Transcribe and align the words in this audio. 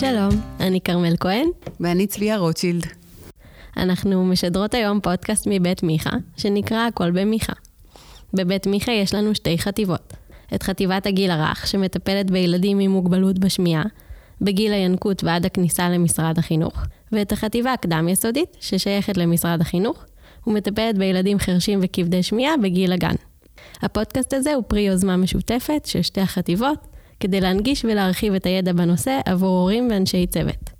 שלום, 0.00 0.30
אני 0.60 0.80
כרמל 0.80 1.16
כהן. 1.20 1.48
ואני 1.80 2.06
צביה 2.06 2.36
רוטשילד. 2.36 2.86
אנחנו 3.76 4.24
משדרות 4.24 4.74
היום 4.74 5.00
פודקאסט 5.00 5.46
מבית 5.50 5.82
מיכה, 5.82 6.10
שנקרא 6.36 6.86
הכל 6.86 7.10
במיכה. 7.10 7.52
בבית 8.34 8.66
מיכה 8.66 8.92
יש 8.92 9.14
לנו 9.14 9.34
שתי 9.34 9.58
חטיבות. 9.58 10.12
את 10.54 10.62
חטיבת 10.62 11.06
הגיל 11.06 11.30
הרך, 11.30 11.66
שמטפלת 11.66 12.30
בילדים 12.30 12.78
עם 12.78 12.90
מוגבלות 12.90 13.38
בשמיעה, 13.38 13.82
בגיל 14.40 14.72
הינקות 14.72 15.24
ועד 15.24 15.46
הכניסה 15.46 15.88
למשרד 15.88 16.38
החינוך, 16.38 16.82
ואת 17.12 17.32
החטיבה 17.32 17.72
הקדם-יסודית, 17.72 18.56
ששייכת 18.60 19.16
למשרד 19.16 19.60
החינוך, 19.60 20.04
ומטפלת 20.46 20.98
בילדים 20.98 21.38
חרשים 21.38 21.80
וכבדי 21.82 22.22
שמיעה 22.22 22.56
בגיל 22.56 22.92
הגן. 22.92 23.14
הפודקאסט 23.82 24.34
הזה 24.34 24.54
הוא 24.54 24.64
פרי 24.68 24.80
יוזמה 24.80 25.16
משותפת 25.16 25.86
של 25.86 26.02
שתי 26.02 26.20
החטיבות, 26.20 26.95
כדי 27.20 27.40
להנגיש 27.40 27.84
ולהרחיב 27.84 28.34
את 28.34 28.46
הידע 28.46 28.72
בנושא 28.72 29.20
עבור 29.26 29.60
הורים 29.60 29.88
ואנשי 29.90 30.26
צוות. 30.26 30.76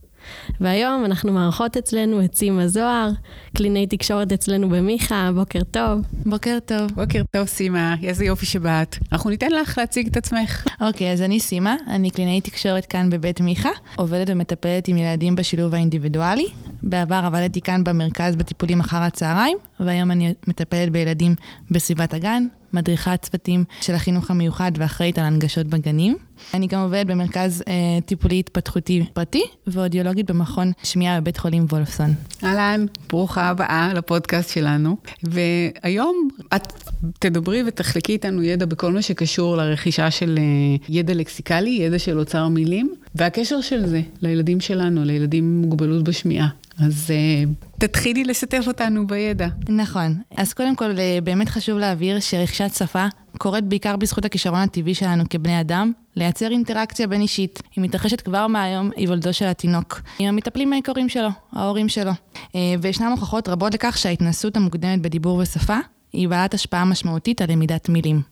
והיום 0.60 1.04
אנחנו 1.04 1.32
מארחות 1.32 1.76
אצלנו 1.76 2.24
את 2.24 2.34
סימה 2.34 2.68
זוהר, 2.68 3.10
קלינאי 3.56 3.86
תקשורת 3.86 4.32
אצלנו 4.32 4.68
במיכה, 4.68 5.30
בוקר 5.34 5.60
טוב. 5.70 6.00
בוקר 6.26 6.58
טוב. 6.66 6.92
בוקר 6.94 7.22
טוב, 7.30 7.46
סימה, 7.46 7.96
איזה 8.02 8.24
יופי 8.24 8.46
שבאת. 8.46 8.96
אנחנו 9.12 9.30
ניתן 9.30 9.50
לך 9.50 9.78
להציג 9.78 10.06
את 10.06 10.16
עצמך. 10.16 10.66
אוקיי, 10.80 11.12
אז 11.12 11.22
אני 11.22 11.40
סימה, 11.40 11.76
אני 11.86 12.10
קלינאי 12.10 12.40
תקשורת 12.40 12.86
כאן 12.86 13.10
בבית 13.10 13.40
מיכה, 13.40 13.70
עובדת 13.96 14.30
ומטפלת 14.30 14.88
עם 14.88 14.96
ילדים 14.96 15.36
בשילוב 15.36 15.74
האינדיבידואלי. 15.74 16.46
בעבר 16.82 17.20
עבדתי 17.24 17.60
כאן 17.60 17.84
במרכז 17.84 18.36
בטיפולים 18.36 18.80
אחר 18.80 19.02
הצהריים, 19.02 19.58
והיום 19.80 20.10
אני 20.10 20.34
מטפלת 20.46 20.90
בילדים 20.92 21.34
בסביבת 21.70 22.14
הגן, 22.14 22.46
מדריכת 22.76 23.18
צוותים 23.22 23.64
של 23.80 23.94
החינוך 23.94 24.30
המיוחד 24.30 24.72
ואחראית 24.76 25.18
על 25.18 25.24
הנגשות 25.24 25.66
בגנים. 25.66 26.16
אני 26.54 26.66
גם 26.66 26.80
עובדת 26.80 27.06
במרכז 27.06 27.62
אה, 27.68 27.74
טיפולי 28.06 28.38
התפתחותי 28.38 29.04
פרטי 29.12 29.42
ואודיולוגית 29.66 30.30
במכון 30.30 30.72
שמיעה 30.82 31.20
בבית 31.20 31.36
חולים 31.36 31.66
וולפסון. 31.70 32.14
אהלן, 32.44 32.86
ברוכה 33.08 33.48
הבאה 33.48 33.94
לפודקאסט 33.94 34.50
שלנו. 34.50 34.96
והיום 35.22 36.28
את 36.56 36.72
תדברי 37.18 37.62
ותחלקי 37.66 38.12
איתנו 38.12 38.42
ידע 38.42 38.66
בכל 38.66 38.92
מה 38.92 39.02
שקשור 39.02 39.56
לרכישה 39.56 40.10
של 40.10 40.38
אה, 40.38 40.86
ידע 40.88 41.14
לקסיקלי, 41.14 41.70
ידע 41.70 41.98
של 41.98 42.18
אוצר 42.18 42.48
מילים, 42.48 42.94
והקשר 43.14 43.60
של 43.60 43.86
זה 43.86 44.00
לילדים 44.22 44.60
שלנו, 44.60 45.04
לילדים 45.04 45.44
עם 45.44 45.60
מוגבלות 45.62 46.04
בשמיעה. 46.04 46.48
אז 46.78 47.10
uh, 47.10 47.66
תתחילי 47.78 48.24
לשתף 48.24 48.64
אותנו 48.66 49.06
בידע. 49.06 49.48
נכון. 49.68 50.14
אז 50.36 50.52
קודם 50.52 50.76
כל, 50.76 50.98
אה, 50.98 51.18
באמת 51.24 51.48
חשוב 51.48 51.78
להבהיר 51.78 52.20
שרכישת 52.20 52.74
שפה 52.74 53.06
קורית 53.38 53.64
בעיקר 53.64 53.96
בזכות 53.96 54.24
הכישרון 54.24 54.60
הטבעי 54.60 54.94
שלנו 54.94 55.24
כבני 55.30 55.60
אדם, 55.60 55.92
לייצר 56.16 56.50
אינטראקציה 56.50 57.06
בין 57.06 57.20
אישית. 57.20 57.62
היא 57.76 57.84
מתרחשת 57.84 58.20
כבר 58.20 58.46
מהיום 58.46 58.90
היוולדו 58.96 59.32
של 59.32 59.46
התינוק, 59.46 60.00
עם 60.18 60.28
המטפלים 60.28 60.72
העיקריים 60.72 61.08
שלו, 61.08 61.28
ההורים 61.52 61.88
שלו. 61.88 62.12
אה, 62.54 62.60
וישנן 62.82 63.10
הוכחות 63.10 63.48
רבות 63.48 63.74
לכך 63.74 63.98
שההתנסות 63.98 64.56
המוקדמת 64.56 65.02
בדיבור 65.02 65.38
ושפה 65.38 65.76
היא 66.12 66.28
בעלת 66.28 66.54
השפעה 66.54 66.84
משמעותית 66.84 67.42
על 67.42 67.52
למידת 67.52 67.88
מילים. 67.88 68.22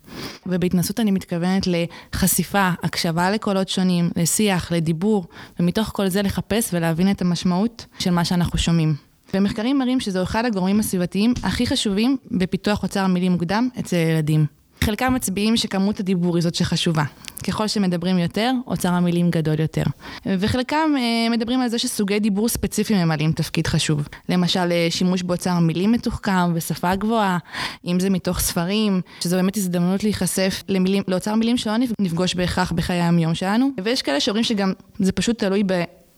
ובהתנסות 0.46 1.00
אני 1.00 1.10
מתכוונת 1.10 1.66
לחשיפה, 1.66 2.70
הקשבה 2.82 3.30
לקולות 3.30 3.68
שונים, 3.68 4.10
לשיח, 4.16 4.72
לדיבור, 4.72 5.26
ומתוך 5.60 5.90
כל 5.94 6.08
זה 6.08 6.22
לחפש 6.22 6.70
ולהבין 6.74 7.10
את 7.10 7.22
המשמעות 7.22 7.86
של 7.98 8.10
מה 8.10 8.24
שאנחנו 8.24 8.58
שומעים. 8.58 8.94
ומחקרים 9.34 9.78
מראים 9.78 10.00
שזהו 10.00 10.22
אחד 10.22 10.44
הגורמים 10.44 10.80
הסביבתיים 10.80 11.34
הכי 11.42 11.66
חשובים 11.66 12.16
בפיתוח 12.30 12.82
אוצר 12.82 13.06
מילים 13.06 13.32
מוקדם 13.32 13.68
אצל 13.78 13.96
ילדים. 13.96 14.46
חלקם 14.84 15.14
מצביעים 15.14 15.56
שכמות 15.56 16.00
הדיבור 16.00 16.36
היא 16.36 16.42
זאת 16.42 16.54
שחשובה. 16.54 17.04
ככל 17.46 17.68
שמדברים 17.68 18.18
יותר, 18.18 18.52
אוצר 18.66 18.88
המילים 18.88 19.30
גדול 19.30 19.60
יותר. 19.60 19.82
וחלקם 20.26 20.90
אה, 20.98 21.30
מדברים 21.30 21.60
על 21.60 21.68
זה 21.68 21.78
שסוגי 21.78 22.18
דיבור 22.18 22.48
ספציפיים 22.48 23.00
ממלאים 23.00 23.32
תפקיד 23.32 23.66
חשוב. 23.66 24.08
למשל, 24.28 24.72
אה, 24.72 24.86
שימוש 24.90 25.22
באוצר 25.22 25.58
מילים 25.58 25.92
מתוחכם 25.92 26.52
ושפה 26.54 26.94
גבוהה, 26.94 27.38
אם 27.86 28.00
זה 28.00 28.10
מתוך 28.10 28.40
ספרים, 28.40 29.00
שזו 29.20 29.36
באמת 29.36 29.56
הזדמנות 29.56 30.04
להיחשף 30.04 30.62
למילים, 30.68 31.02
לאוצר 31.08 31.34
מילים 31.34 31.56
שלא 31.56 31.74
נפגוש 32.00 32.34
בהכרח 32.34 32.72
בחיי 32.72 33.02
היום 33.02 33.34
שלנו. 33.34 33.70
ויש 33.84 34.02
כאלה 34.02 34.20
שאומרים 34.20 34.44
שגם 34.44 34.72
זה 34.98 35.12
פשוט 35.12 35.38
תלוי 35.38 35.62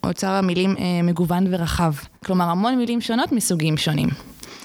באוצר 0.03 0.31
המילים 0.31 0.77
אה, 0.79 1.03
מגוון 1.03 1.47
ורחב. 1.51 1.93
כלומר, 2.25 2.45
המון 2.45 2.75
מילים 2.75 3.01
שונות 3.01 3.33
מסוגים 3.33 3.77
שונים. 3.77 4.09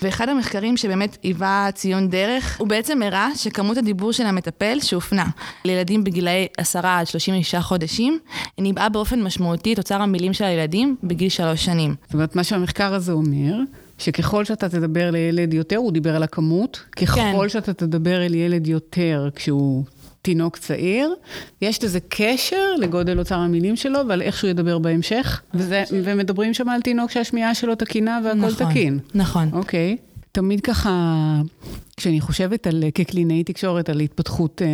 ואחד 0.01 0.29
המחקרים 0.29 0.77
שבאמת 0.77 1.17
היווה 1.23 1.69
ציון 1.73 2.09
דרך, 2.09 2.57
הוא 2.59 2.67
בעצם 2.67 3.01
הראה 3.03 3.29
שכמות 3.35 3.77
הדיבור 3.77 4.11
של 4.11 4.25
המטפל 4.25 4.79
שהופנה 4.79 5.25
לילדים 5.65 6.03
בגילאי 6.03 6.47
10 6.57 6.79
עד 6.83 7.07
36 7.07 7.55
חודשים, 7.55 8.19
ניבאה 8.57 8.89
באופן 8.89 9.21
משמעותי 9.23 9.73
את 9.73 9.77
אוצר 9.77 10.01
המילים 10.01 10.33
של 10.33 10.43
הילדים 10.45 10.95
בגיל 11.03 11.29
3 11.29 11.65
שנים. 11.65 11.95
זאת 12.05 12.13
אומרת, 12.13 12.35
מה 12.35 12.43
שהמחקר 12.43 12.93
הזה 12.93 13.11
אומר, 13.11 13.55
שככל 13.97 14.45
שאתה 14.45 14.69
תדבר 14.69 15.11
לילד 15.11 15.53
יותר, 15.53 15.77
הוא 15.77 15.91
דיבר 15.91 16.15
על 16.15 16.23
הכמות, 16.23 16.83
ככל 16.95 17.15
כן. 17.15 17.49
שאתה 17.49 17.73
תדבר 17.73 18.25
אל 18.25 18.33
ילד 18.33 18.67
יותר 18.67 19.29
כשהוא 19.35 19.83
תינוק 20.21 20.57
צעיר, 20.57 21.13
יש 21.61 21.83
לזה 21.83 21.99
קשר 22.09 22.75
לגודל 22.77 23.19
אוצר 23.19 23.35
המילים 23.35 23.75
שלו 23.75 23.99
ועל 24.07 24.21
איך 24.21 24.37
שהוא 24.37 24.49
ידבר 24.49 24.77
בהמשך, 24.79 25.41
וזה, 25.53 25.83
ומדברים 25.91 26.53
שם 26.53 26.69
על 26.69 26.81
תינוק 26.81 27.11
שהשמיעה 27.11 27.55
שלו 27.55 27.75
תקינה 27.75 28.19
והכל 28.23 28.37
נכון, 28.37 28.69
תקין. 28.69 28.99
נכון. 29.15 29.49
אוקיי. 29.53 29.97
תמיד 30.31 30.61
ככה, 30.61 30.91
כשאני 32.01 32.21
חושבת 32.21 32.67
על, 32.67 32.83
כקלינאי 32.95 33.43
תקשורת, 33.43 33.89
על 33.89 33.99
התפתחות 33.99 34.61
אה, 34.61 34.67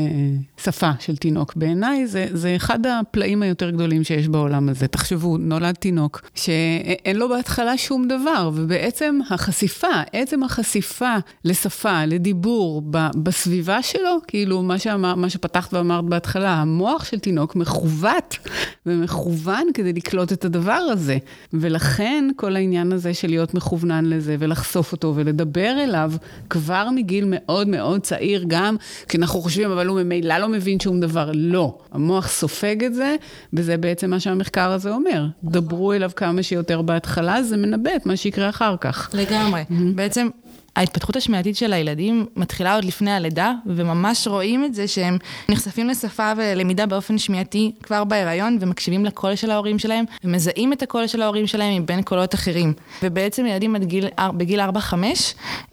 שפה 0.63 0.91
של 0.99 1.15
תינוק, 1.15 1.55
בעיניי 1.55 2.07
זה, 2.07 2.27
זה 2.31 2.55
אחד 2.55 2.79
הפלאים 2.85 3.41
היותר 3.41 3.69
גדולים 3.69 4.03
שיש 4.03 4.27
בעולם 4.27 4.69
הזה. 4.69 4.87
תחשבו, 4.87 5.37
נולד 5.37 5.75
תינוק 5.75 6.21
שאין 6.35 7.15
לו 7.15 7.29
בהתחלה 7.29 7.77
שום 7.77 8.07
דבר, 8.07 8.51
ובעצם 8.53 9.19
החשיפה, 9.29 9.87
עצם 10.13 10.43
החשיפה 10.43 11.15
לשפה, 11.45 12.05
לדיבור, 12.05 12.81
ב, 12.91 12.97
בסביבה 13.23 13.83
שלו, 13.83 14.17
כאילו 14.27 14.61
מה, 14.61 14.79
שאמר, 14.79 15.15
מה 15.15 15.29
שפתחת 15.29 15.73
ואמרת 15.73 16.05
בהתחלה, 16.05 16.53
המוח 16.53 17.05
של 17.05 17.19
תינוק 17.19 17.55
מכוות 17.55 18.37
ומכוון 18.85 19.67
כדי 19.73 19.93
לקלוט 19.93 20.33
את 20.33 20.45
הדבר 20.45 20.71
הזה. 20.91 21.17
ולכן 21.53 22.29
כל 22.35 22.55
העניין 22.55 22.91
הזה 22.91 23.13
של 23.13 23.27
להיות 23.27 23.53
מכוונן 23.53 24.05
לזה 24.05 24.35
ולחשוף 24.39 24.91
אותו 24.91 25.13
ולדבר 25.15 25.83
אליו 25.83 26.11
כבר 26.49 26.89
מגיל... 26.95 27.16
בגיל 27.17 27.25
מאוד 27.29 27.67
מאוד 27.67 28.01
צעיר, 28.01 28.43
גם 28.47 28.75
כשאנחנו 29.07 29.41
חושבים, 29.41 29.71
אבל 29.71 29.87
הוא 29.87 30.01
ממילא 30.01 30.37
לא 30.37 30.49
מבין 30.49 30.79
שום 30.79 30.99
דבר. 30.99 31.31
לא. 31.33 31.77
המוח 31.91 32.27
סופג 32.27 32.83
את 32.83 32.93
זה, 32.93 33.15
וזה 33.53 33.77
בעצם 33.77 34.09
מה 34.09 34.19
שהמחקר 34.19 34.71
הזה 34.71 34.91
אומר. 34.91 35.25
דברו 35.43 35.93
אליו 35.93 36.11
כמה 36.15 36.43
שיותר 36.43 36.81
בהתחלה, 36.81 37.43
זה 37.43 37.57
מנבא 37.57 37.91
את 37.95 38.05
מה 38.05 38.17
שיקרה 38.17 38.49
אחר 38.49 38.75
כך. 38.81 39.09
לגמרי. 39.13 39.63
בעצם 39.95 40.27
ההתפתחות 40.77 41.15
השמיעתית 41.15 41.57
של 41.57 41.73
הילדים 41.73 42.25
מתחילה 42.35 42.75
עוד 42.75 42.85
לפני 42.85 43.11
הלידה, 43.11 43.53
וממש 43.65 44.27
רואים 44.27 44.65
את 44.65 44.73
זה 44.73 44.87
שהם 44.87 45.17
נחשפים 45.49 45.87
לשפה 45.87 46.31
ולמידה 46.37 46.85
באופן 46.85 47.17
שמיעתי 47.17 47.71
כבר 47.83 48.03
בהיריון, 48.03 48.57
ומקשיבים 48.61 49.05
לקול 49.05 49.35
של 49.35 49.51
ההורים 49.51 49.79
שלהם, 49.79 50.05
ומזהים 50.23 50.73
את 50.73 50.83
הקול 50.83 51.07
של 51.07 51.21
ההורים 51.21 51.47
שלהם 51.47 51.81
מבין 51.81 52.01
קולות 52.01 52.33
אחרים. 52.33 52.73
ובעצם 53.03 53.45
ילדים 53.45 53.77
גיל, 53.77 54.07
בגיל 54.37 54.61
4-5 54.61 54.63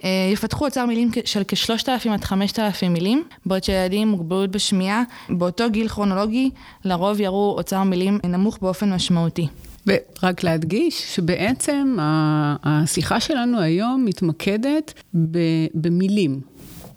אה, 0.04 0.10
יפתחו 0.32 0.64
אוצר 0.64 0.86
מילים 0.86 1.10
של 1.24 1.42
כ-3,000 1.48 2.10
עד 2.10 2.24
5,000 2.24 2.92
מילים, 2.92 3.24
בעוד 3.46 3.64
שילדים 3.64 4.02
עם 4.02 4.08
מוגבלות 4.08 4.50
בשמיעה, 4.50 5.02
באותו 5.28 5.70
גיל 5.70 5.88
כרונולוגי, 5.88 6.50
לרוב 6.84 7.20
יראו 7.20 7.54
אוצר 7.58 7.82
מילים 7.82 8.18
נמוך 8.24 8.58
באופן 8.62 8.92
משמעותי. 8.92 9.48
ורק 9.86 10.44
להדגיש 10.44 11.14
שבעצם 11.14 11.96
השיחה 12.00 13.20
שלנו 13.20 13.60
היום 13.60 14.04
מתמקדת 14.04 15.02
במילים. 15.74 16.40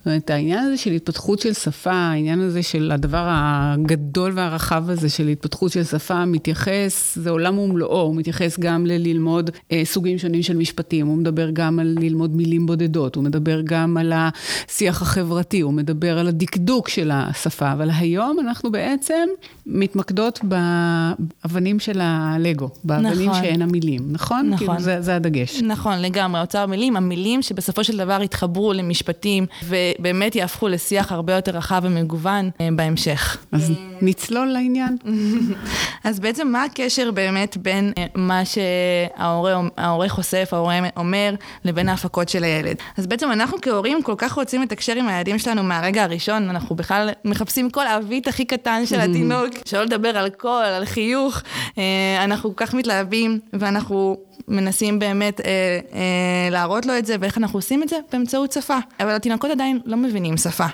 אומרת, 0.07 0.29
העניין 0.29 0.65
הזה 0.65 0.77
של 0.77 0.91
התפתחות 0.91 1.39
של 1.39 1.53
שפה, 1.53 1.91
העניין 1.91 2.39
הזה 2.39 2.63
של 2.63 2.91
הדבר 2.91 3.25
הגדול 3.29 4.31
והרחב 4.35 4.89
הזה 4.89 5.09
של 5.09 5.27
התפתחות 5.27 5.71
של 5.71 5.83
שפה, 5.83 6.25
מתייחס, 6.25 7.17
זה 7.21 7.29
עולם 7.29 7.57
ומלואו, 7.57 8.01
הוא 8.01 8.15
מתייחס 8.15 8.59
גם 8.59 8.85
לללמוד 8.85 9.49
אה, 9.71 9.81
סוגים 9.85 10.17
שונים 10.17 10.43
של 10.43 10.57
משפטים, 10.57 11.07
הוא 11.07 11.17
מדבר 11.17 11.49
גם 11.53 11.79
על 11.79 11.95
ללמוד 11.99 12.35
מילים 12.35 12.65
בודדות, 12.65 13.15
הוא 13.15 13.23
מדבר 13.23 13.61
גם 13.63 13.97
על 13.97 14.13
השיח 14.15 15.01
החברתי, 15.01 15.59
הוא 15.59 15.73
מדבר 15.73 16.19
על 16.19 16.27
הדקדוק 16.27 16.89
של 16.89 17.11
השפה, 17.13 17.71
אבל 17.71 17.89
היום 17.99 18.37
אנחנו 18.39 18.71
בעצם 18.71 19.27
מתמקדות 19.65 20.39
באבנים 20.43 21.79
של 21.79 21.99
הלגו, 22.01 22.69
באבנים 22.83 23.29
נכון. 23.29 23.43
שהן 23.43 23.61
המילים, 23.61 24.01
נכון? 24.11 24.49
נכון. 24.49 24.67
כאילו 24.67 24.79
זה, 24.79 25.01
זה 25.01 25.15
הדגש. 25.15 25.61
נכון, 25.61 26.01
לגמרי, 26.01 26.41
אוצר 26.41 26.65
מילים, 26.65 26.97
המילים 26.97 27.41
שבסופו 27.41 27.83
של 27.83 27.97
דבר 27.97 28.21
התחברו 28.21 28.73
למשפטים, 28.73 29.45
ו- 29.63 29.75
שבאמת 29.97 30.35
יהפכו 30.35 30.67
לשיח 30.67 31.11
הרבה 31.11 31.33
יותר 31.33 31.51
רחב 31.51 31.81
ומגוון 31.83 32.49
אה, 32.61 32.69
בהמשך. 32.75 33.37
אז 33.51 33.71
נצלול 34.01 34.47
לעניין. 34.47 34.97
אז 36.03 36.19
בעצם 36.19 36.47
מה 36.47 36.63
הקשר 36.63 37.11
באמת 37.11 37.57
בין 37.57 37.93
אה, 37.97 38.05
מה 38.15 38.41
שההורה 38.45 40.09
חושף, 40.09 40.49
ההורה 40.51 40.79
אומר, 40.97 41.35
לבין 41.65 41.89
ההפקות 41.89 42.29
של 42.29 42.43
הילד? 42.43 42.75
אז 42.97 43.07
בעצם 43.07 43.31
אנחנו 43.31 43.57
כהורים 43.61 44.03
כל 44.03 44.15
כך 44.17 44.33
רוצים 44.33 44.61
לתקשר 44.61 44.95
עם 44.95 45.07
הילדים 45.07 45.39
שלנו 45.39 45.63
מהרגע 45.63 46.03
הראשון, 46.03 46.49
אנחנו 46.49 46.75
בכלל 46.75 47.09
מחפשים 47.25 47.69
כל 47.69 47.87
האבית 47.87 48.27
הכי 48.27 48.45
קטן 48.45 48.85
של 48.85 48.99
התינוק, 48.99 49.47
שלא 49.65 49.83
לדבר 49.83 50.17
על 50.17 50.29
קול, 50.29 50.65
על 50.65 50.85
חיוך, 50.85 51.41
אה, 51.77 52.23
אנחנו 52.23 52.55
כל 52.55 52.65
כך 52.65 52.73
מתלהבים, 52.73 53.39
ואנחנו 53.53 54.17
מנסים 54.47 54.99
באמת 54.99 55.41
אה, 55.41 55.45
אה, 55.93 56.49
להראות 56.51 56.85
לו 56.85 56.97
את 56.97 57.05
זה, 57.05 57.15
ואיך 57.19 57.37
אנחנו 57.37 57.57
עושים 57.57 57.83
את 57.83 57.89
זה? 57.89 57.95
באמצעות 58.11 58.51
שפה. 58.51 58.77
אבל 58.99 59.09
התינוקות 59.09 59.51
עדיין 59.51 59.79
לא 59.85 59.97
מבינים 59.97 60.37
שפה. 60.37 60.65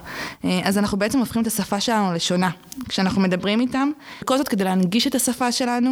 אה, 0.45 0.62
אז 0.63 0.77
אנחנו 0.77 0.98
בעצם 0.98 1.19
הופכים 1.19 1.42
את 1.42 1.48
השפה 1.48 1.80
שלנו 1.80 2.13
לשונה. 2.13 2.50
כשאנחנו 2.89 3.21
מדברים 3.21 3.60
איתם, 3.60 3.92
כל 4.25 4.38
זאת 4.38 4.48
כדי 4.48 4.63
להנגיש 4.63 5.07
את 5.07 5.15
השפה 5.15 5.51
שלנו, 5.51 5.92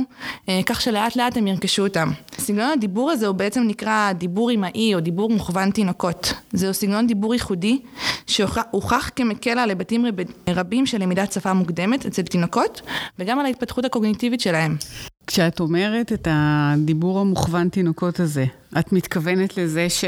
אה, 0.50 0.59
כך 0.65 0.81
שלאט 0.81 1.15
לאט 1.15 1.38
הם 1.38 1.47
ירכשו 1.47 1.83
אותם. 1.83 2.12
סגנון 2.38 2.71
הדיבור 2.71 3.12
הזה 3.12 3.27
הוא 3.27 3.35
בעצם 3.35 3.63
נקרא 3.68 4.12
דיבור 4.12 4.51
אמאי 4.51 4.95
או 4.95 5.00
דיבור 5.00 5.29
מוכוון 5.29 5.71
תינוקות. 5.71 6.33
זהו 6.53 6.74
סגנון 6.74 7.07
דיבור 7.07 7.33
ייחודי 7.33 7.79
שהוכח 8.27 9.09
כמקל 9.15 9.59
על 9.59 9.69
היבטים 9.69 10.06
רב, 10.06 10.15
רבים 10.50 10.85
של 10.85 11.01
למידת 11.01 11.31
שפה 11.33 11.53
מוקדמת 11.53 12.06
אצל 12.06 12.21
תינוקות, 12.21 12.81
וגם 13.19 13.39
על 13.39 13.45
ההתפתחות 13.45 13.85
הקוגניטיבית 13.85 14.41
שלהם. 14.41 14.75
כשאת 15.27 15.59
אומרת 15.59 16.13
את 16.13 16.27
הדיבור 16.31 17.19
המוכוון 17.19 17.69
תינוקות 17.69 18.19
הזה, 18.19 18.45
את 18.79 18.94
מתכוונת 18.94 19.57
לזה 19.57 19.89
ש... 19.89 20.06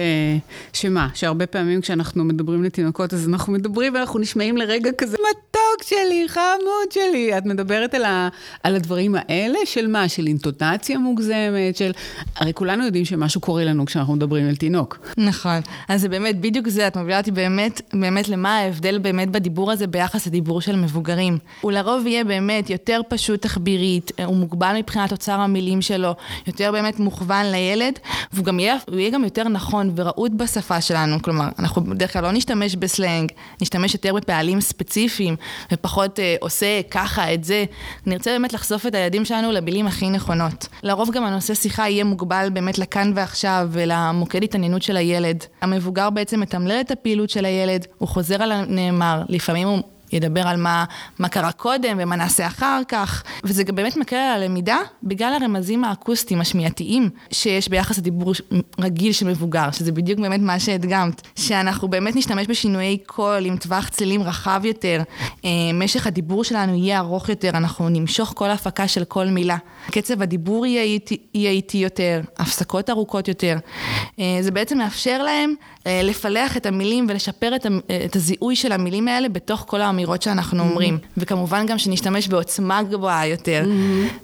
שמה? 0.73 1.07
שהרבה 1.13 1.45
פעמים 1.45 1.81
כשאנחנו 1.81 2.23
מדברים 2.23 2.63
לתינוקות, 2.63 3.13
אז 3.13 3.29
אנחנו 3.29 3.53
מדברים 3.53 3.93
ואנחנו 3.93 4.19
נשמעים 4.19 4.57
לרגע 4.57 4.91
כזה, 4.97 5.17
מתוק 5.29 5.83
שלי, 5.83 6.25
חמוד 6.27 6.91
שלי. 6.91 7.37
את 7.37 7.45
מדברת 7.45 7.93
על, 7.93 8.03
ה... 8.05 8.29
על 8.63 8.75
הדברים 8.75 9.15
האלה 9.17 9.59
של 9.65 9.87
מה? 9.87 10.09
של 10.09 10.27
אינטונציה 10.27 10.97
מוגזמת, 10.97 11.75
של... 11.75 11.91
הרי 12.35 12.53
כולנו 12.53 12.85
יודעים 12.85 13.05
שמשהו 13.05 13.41
קורה 13.41 13.63
לנו 13.63 13.85
כשאנחנו 13.85 14.13
מדברים 14.15 14.49
אל 14.49 14.55
תינוק. 14.55 14.99
נכון. 15.17 15.59
אז 15.89 16.01
זה 16.01 16.09
באמת, 16.09 16.41
בדיוק 16.41 16.67
זה, 16.67 16.87
את 16.87 16.97
מובילה 16.97 17.17
אותי 17.17 17.31
באמת, 17.31 17.81
באמת 17.93 18.29
למה 18.29 18.57
ההבדל 18.57 18.97
באמת 18.97 19.29
בדיבור 19.29 19.71
הזה 19.71 19.87
ביחס 19.87 20.27
לדיבור 20.27 20.61
של 20.61 20.75
מבוגרים. 20.75 21.37
הוא 21.61 21.71
לרוב 21.71 22.07
יהיה 22.07 22.23
באמת 22.23 22.69
יותר 22.69 23.01
פשוט 23.09 23.41
תחבירית, 23.41 24.11
הוא 24.25 24.35
מוגבל 24.35 24.75
מבחינת 24.77 25.11
אוצר 25.11 25.39
המילים 25.39 25.81
שלו, 25.81 26.15
יותר 26.47 26.71
באמת 26.71 26.99
מוכוון 26.99 27.45
לילד, 27.45 27.99
והוא 28.33 28.45
גם 28.45 28.52
יהיה, 28.59 28.77
יהיה 28.91 29.09
גם 29.09 29.23
יותר 29.23 29.43
נכון 29.43 29.91
ורהוט 29.95 30.31
בשפה 30.31 30.81
שלנו, 30.81 31.21
כלומר, 31.21 31.49
אנחנו 31.59 31.83
בדרך 31.83 32.13
כלל 32.13 32.23
לא 32.23 32.31
נשתמש 32.31 32.75
בסלנג, 32.75 33.31
נשתמש 33.61 33.93
יותר 33.93 34.13
בפעלים 34.13 34.61
ספציפיים, 34.61 35.35
ופחות 35.71 36.19
אה, 36.19 36.35
עושה 36.39 36.81
ככה, 36.91 37.33
את 37.33 37.43
זה. 37.43 37.65
נרצה 38.05 38.31
באמת 38.31 38.53
לחשוף 38.53 38.85
את 38.85 38.95
הילדים 38.95 39.25
שלנו 39.25 39.51
למילים 39.51 39.87
הכי 39.87 40.09
נכונות. 40.09 40.67
לרוב 40.83 41.11
גם 41.11 41.25
הנושא 41.25 41.53
שיחה 41.53 41.89
יהיה 41.89 42.03
מוגבל 42.03 42.49
באמת 42.53 42.77
לכאן 42.77 43.11
ועכשיו, 43.15 43.69
ולמוקד 43.71 44.43
התעניינות 44.43 44.81
של 44.81 44.97
הילד. 44.97 45.43
המבוגר 45.61 46.09
בעצם 46.09 46.39
מתמלל 46.39 46.81
את 46.81 46.91
הפעילות 46.91 47.29
של 47.29 47.45
הילד, 47.45 47.85
הוא 47.97 48.07
חוזר 48.07 48.43
על 48.43 48.51
הנאמר, 48.51 49.21
לפעמים 49.29 49.67
הוא 49.67 49.79
ידבר 50.13 50.47
על 50.47 50.57
מה, 50.57 50.85
מה 51.19 51.29
קרה 51.29 51.51
קודם 51.51 51.97
ומה 51.99 52.15
נעשה 52.15 52.47
אחר 52.47 52.81
כך, 52.87 53.23
וזה 53.43 53.63
גם 53.63 53.75
באמת 53.75 53.97
מקל 53.97 54.15
על 54.15 54.43
הלמידה 54.43 54.77
בגלל 55.03 55.33
הרמזים 55.41 55.83
האקוסטיים, 55.83 56.41
השמיעתיים, 56.41 57.09
שיש 57.31 57.69
ביחס 57.69 57.97
לדיבור 57.97 58.33
רגיל 58.79 59.11
של 59.11 59.27
מבוגר, 59.27 59.71
שזה 59.71 59.91
בדיוק 59.91 60.19
באמת 60.19 60.39
מה 60.39 60.59
שהדגמת, 60.59 61.21
שאנחנו 61.35 61.87
באמת 61.87 62.15
נשתמש 62.15 62.47
בשינויי 62.47 62.97
קול 62.97 63.45
עם 63.45 63.57
טווח 63.57 63.89
צלילים 63.89 64.23
רחב 64.23 64.61
יותר, 64.63 65.01
אה, 65.45 65.49
משך 65.73 66.07
הדיבור 66.07 66.43
שלנו 66.43 66.75
יהיה 66.75 66.99
ארוך 66.99 67.29
יותר, 67.29 67.49
אנחנו 67.49 67.89
נמשוך 67.89 68.33
כל 68.35 68.49
הפקה 68.49 68.87
של 68.87 69.03
כל 69.03 69.25
מילה. 69.25 69.57
קצב 69.91 70.21
הדיבור 70.21 70.65
יהיה 70.65 70.83
איטי, 70.83 71.17
יהיה 71.33 71.51
איטי 71.51 71.77
יותר, 71.77 72.21
הפסקות 72.39 72.89
ארוכות 72.89 73.27
יותר. 73.27 73.57
אה, 74.19 74.37
זה 74.41 74.51
בעצם 74.51 74.77
מאפשר 74.77 75.23
להם 75.23 75.53
אה, 75.87 76.01
לפלח 76.03 76.57
את 76.57 76.65
המילים 76.65 77.05
ולשפר 77.09 77.55
את, 77.55 77.65
את 78.05 78.15
הזיהוי 78.15 78.55
של 78.55 78.71
המילים 78.71 79.07
האלה 79.07 79.29
בתוך 79.29 79.65
כל 79.67 79.81
האמירות. 79.81 80.02
האמירות 80.03 80.21
שאנחנו 80.21 80.63
אומרים. 80.63 80.97
וכמובן 81.17 81.65
גם 81.65 81.77
שנשתמש 81.77 82.27
בעוצמה 82.27 82.83
גבוהה 82.83 83.27
יותר. 83.27 83.65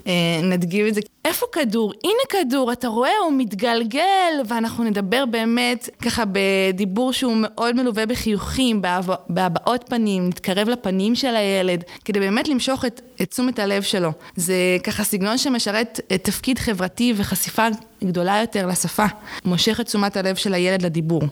אה, 0.06 0.12
נדגים 0.42 0.86
את 0.86 0.94
זה. 0.94 1.00
איפה 1.24 1.46
כדור? 1.52 1.92
הנה 2.04 2.44
כדור, 2.44 2.72
אתה 2.72 2.88
רואה, 2.88 3.18
הוא 3.24 3.32
מתגלגל, 3.36 4.32
ואנחנו 4.46 4.84
נדבר 4.84 5.24
באמת 5.26 5.88
ככה 6.02 6.24
בדיבור 6.32 7.12
שהוא 7.12 7.36
מאוד 7.36 7.76
מלווה 7.76 8.06
בחיוכים, 8.06 8.82
בהבעות 9.28 9.84
פנים, 9.88 10.28
נתקרב 10.28 10.68
לפנים 10.68 11.14
של 11.14 11.36
הילד, 11.36 11.84
כדי 12.04 12.20
באמת 12.20 12.48
למשוך 12.48 12.84
את, 12.84 13.00
את 13.22 13.30
תשומת 13.30 13.58
הלב 13.58 13.82
שלו. 13.82 14.12
זה 14.36 14.54
ככה 14.84 15.04
סגנון 15.04 15.38
שמשרת 15.38 16.00
תפקיד 16.22 16.58
חברתי 16.58 17.12
וחשיפה 17.16 17.66
גדולה 18.04 18.38
יותר 18.40 18.66
לשפה, 18.66 19.06
מושך 19.44 19.80
את 19.80 19.86
תשומת 19.86 20.16
הלב 20.16 20.36
של 20.36 20.54
הילד 20.54 20.82
לדיבור. 20.82 21.22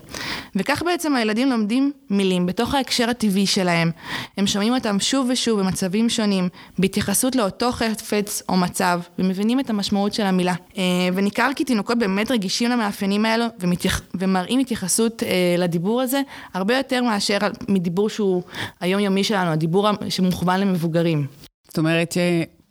וכך 0.55 0.83
בעצם 0.85 1.15
הילדים 1.15 1.49
לומדים 1.49 1.91
מילים 2.09 2.45
בתוך 2.45 2.73
ההקשר 2.73 3.09
הטבעי 3.09 3.47
שלהם. 3.47 3.91
הם 4.37 4.47
שומעים 4.47 4.73
אותם 4.73 4.99
שוב 4.99 5.27
ושוב 5.31 5.59
במצבים 5.59 6.09
שונים, 6.09 6.49
בהתייחסות 6.79 7.35
לאותו 7.35 7.71
חפץ 7.71 8.41
או 8.49 8.57
מצב, 8.57 8.99
ומבינים 9.19 9.59
את 9.59 9.69
המשמעות 9.79 10.13
של 10.13 10.23
המילה. 10.23 10.53
אה, 10.77 10.83
וניכר 11.13 11.49
כי 11.55 11.63
תינוקות 11.63 11.97
באמת 11.97 12.31
רגישים 12.31 12.69
למאפיינים 12.69 13.25
האלו, 13.25 13.45
ומתייח... 13.59 14.01
ומראים 14.15 14.59
התייחסות 14.59 15.23
אה, 15.23 15.55
לדיבור 15.57 16.01
הזה, 16.01 16.21
הרבה 16.53 16.77
יותר 16.77 17.03
מאשר 17.03 17.37
מדיבור 17.69 18.09
שהוא 18.09 18.43
היומיומי 18.79 19.23
שלנו, 19.23 19.51
הדיבור 19.51 19.87
שמוכוון 20.09 20.59
למבוגרים. 20.59 21.27
זאת 21.67 21.77
אומרת 21.77 22.13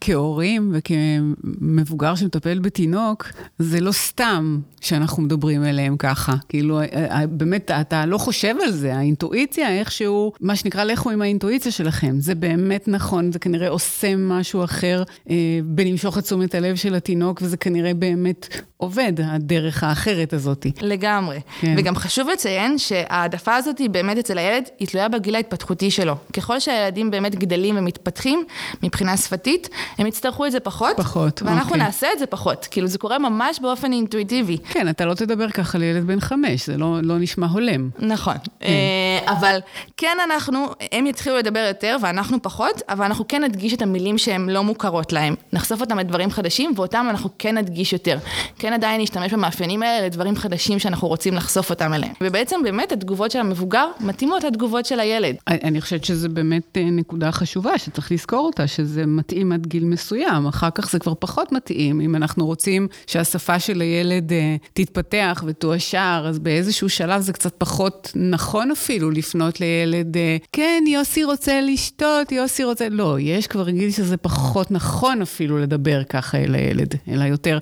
כהורים 0.09 0.73
וכמבוגר 0.75 2.15
שמטפל 2.15 2.59
בתינוק, 2.59 3.29
זה 3.59 3.81
לא 3.81 3.93
סתם 3.93 4.61
שאנחנו 4.81 5.23
מדברים 5.23 5.65
אליהם 5.65 5.97
ככה. 5.97 6.35
כאילו, 6.49 6.81
אה, 6.81 6.85
אה, 7.11 7.27
באמת, 7.27 7.71
אתה 7.71 8.07
לא 8.07 8.19
חושב 8.19 8.55
על 8.65 8.71
זה, 8.71 8.97
האינטואיציה 8.97 9.79
איכשהו, 9.79 10.33
מה 10.41 10.57
שנקרא, 10.57 10.85
לכו 10.85 11.11
עם 11.11 11.23
האינטואיציה 11.23 11.73
שלכם. 11.73 12.17
זה 12.21 12.35
באמת 12.35 12.89
נכון, 12.89 13.33
זה 13.33 13.39
כנראה 13.39 13.69
עושה 13.69 14.17
משהו 14.17 14.65
אחר 14.65 15.03
אה, 15.31 15.35
בלמשוך 15.65 16.19
את 16.19 16.25
תשומת 16.25 16.55
הלב 16.55 16.77
של 16.77 16.95
התינוק, 16.95 17.43
וזה 17.43 17.57
כנראה 17.57 17.95
באמת 17.95 18.49
עובד, 18.77 19.13
הדרך 19.25 19.85
האחרת 19.85 20.33
הזאת. 20.33 20.67
לגמרי. 20.83 21.41
כן. 21.61 21.75
וגם 21.79 21.97
חשוב 21.97 22.29
לציין 22.29 22.79
שההעדפה 22.79 23.57
הזאת 23.57 23.79
היא 23.79 23.91
באמת 23.91 24.19
אצל 24.19 24.39
הילד, 24.39 24.65
היא 24.79 24.89
תלויה 24.89 25.09
בגיל 25.09 25.35
ההתפתחותי 25.35 25.91
שלו. 25.91 26.15
ככל 26.33 26.61
שהילדים 26.61 27.11
באמת 27.11 27.35
גדלים 27.35 27.77
ומתפתחים 27.79 28.45
מבחינה 28.83 29.17
שפתית, 29.17 29.69
הם 29.99 30.07
יצטרכו 30.07 30.47
את 30.47 30.53
זה 30.53 30.61
פחות. 30.61 30.97
פחות, 30.97 31.43
ואנחנו 31.43 31.71
אוקיי. 31.73 31.87
נעשה 31.87 32.07
את 32.13 32.19
זה 32.19 32.27
פחות. 32.27 32.69
כאילו, 32.71 32.87
זה 32.87 32.99
קורה 32.99 33.19
ממש 33.19 33.61
באופן 33.61 33.93
אינטואיטיבי. 33.93 34.59
כן, 34.59 34.89
אתה 34.89 35.05
לא 35.05 35.15
תדבר 35.15 35.51
ככה 35.51 35.79
לילד 35.79 36.07
בן 36.07 36.21
חמש, 36.21 36.67
זה 36.67 36.77
לא, 36.77 36.99
לא 37.03 37.19
נשמע 37.19 37.47
הולם. 37.47 37.91
נכון. 37.99 38.35
כן. 38.61 38.67
אה, 38.67 39.33
אבל 39.33 39.59
כן 39.97 40.17
אנחנו, 40.25 40.67
הם 40.93 41.07
יתחילו 41.07 41.37
לדבר 41.37 41.65
יותר 41.69 41.97
ואנחנו 42.03 42.43
פחות, 42.43 42.83
אבל 42.89 43.05
אנחנו 43.05 43.29
כן 43.29 43.45
נדגיש 43.45 43.75
את 43.75 43.83
המילים 43.83 44.19
שהן 44.19 44.49
לא 44.49 44.65
מוכרות 44.65 45.13
להם. 45.13 45.35
נחשוף 45.53 45.81
אותם 45.81 45.99
לדברים 45.99 46.31
חדשים, 46.31 46.73
ואותם 46.77 47.07
אנחנו 47.11 47.31
כן 47.39 47.59
נדגיש 47.59 47.93
יותר. 47.93 48.19
כן 48.59 48.73
עדיין 48.73 49.01
נשתמש 49.01 49.33
במאפיינים 49.33 49.83
האלה 49.83 50.07
לדברים 50.07 50.37
חדשים 50.37 50.79
שאנחנו 50.79 51.09
רוצים 51.09 51.35
לחשוף 51.35 51.71
אותם 51.71 51.95
אליהם. 51.95 52.13
ובעצם 52.21 52.57
באמת 52.63 52.93
התגובות 52.93 53.31
של 53.31 53.39
המבוגר 53.39 53.87
מתאימות 54.01 54.45
לתגובות 54.45 54.87
של 54.87 55.01
הילד. 55.01 55.37
אני 55.49 55.81
חושבת 55.81 56.05
שזה 56.05 56.29
באמת 56.29 56.77
אה, 56.77 56.85
נקודה 56.85 57.33
חשובה 57.33 57.79
שצריך 57.79 58.13
לזכור 58.13 58.47
אותה, 58.47 58.67
שזה 58.67 59.07
מתאים 59.07 59.53
עד 59.53 59.67
גיל 59.67 59.78
מסוים, 59.85 60.47
אחר 60.47 60.69
כך 60.75 60.91
זה 60.91 60.99
כבר 60.99 61.15
פחות 61.19 61.53
מתאים. 61.53 62.01
אם 62.01 62.17
אנחנו 62.17 62.47
רוצים 62.47 62.89
שהשפה 63.07 63.61
של 63.61 63.81
הילד 63.81 64.31
uh, 64.31 64.35
תתפתח 64.73 65.45
ותואשר, 65.47 66.25
אז 66.29 66.39
באיזשהו 66.39 66.89
שלב 66.89 67.21
זה 67.21 67.33
קצת 67.33 67.55
פחות 67.59 68.13
נכון 68.15 68.71
אפילו 68.71 69.11
לפנות 69.11 69.61
לילד, 69.61 70.17
uh, 70.17 70.47
כן, 70.53 70.85
יוסי 70.87 71.25
רוצה 71.25 71.61
לשתות, 71.61 72.33
יוסי 72.33 72.65
רוצה... 72.65 72.89
לא, 72.89 73.17
יש 73.21 73.47
כבר 73.47 73.71
גיל 73.71 73.91
שזה 73.91 74.17
פחות 74.17 74.71
נכון 74.71 75.23
אפילו 75.23 75.59
לדבר 75.59 76.05
ככה 76.05 76.39
אל 76.39 76.55
הילד, 76.55 76.95
אלא 77.09 77.25
יותר, 77.25 77.59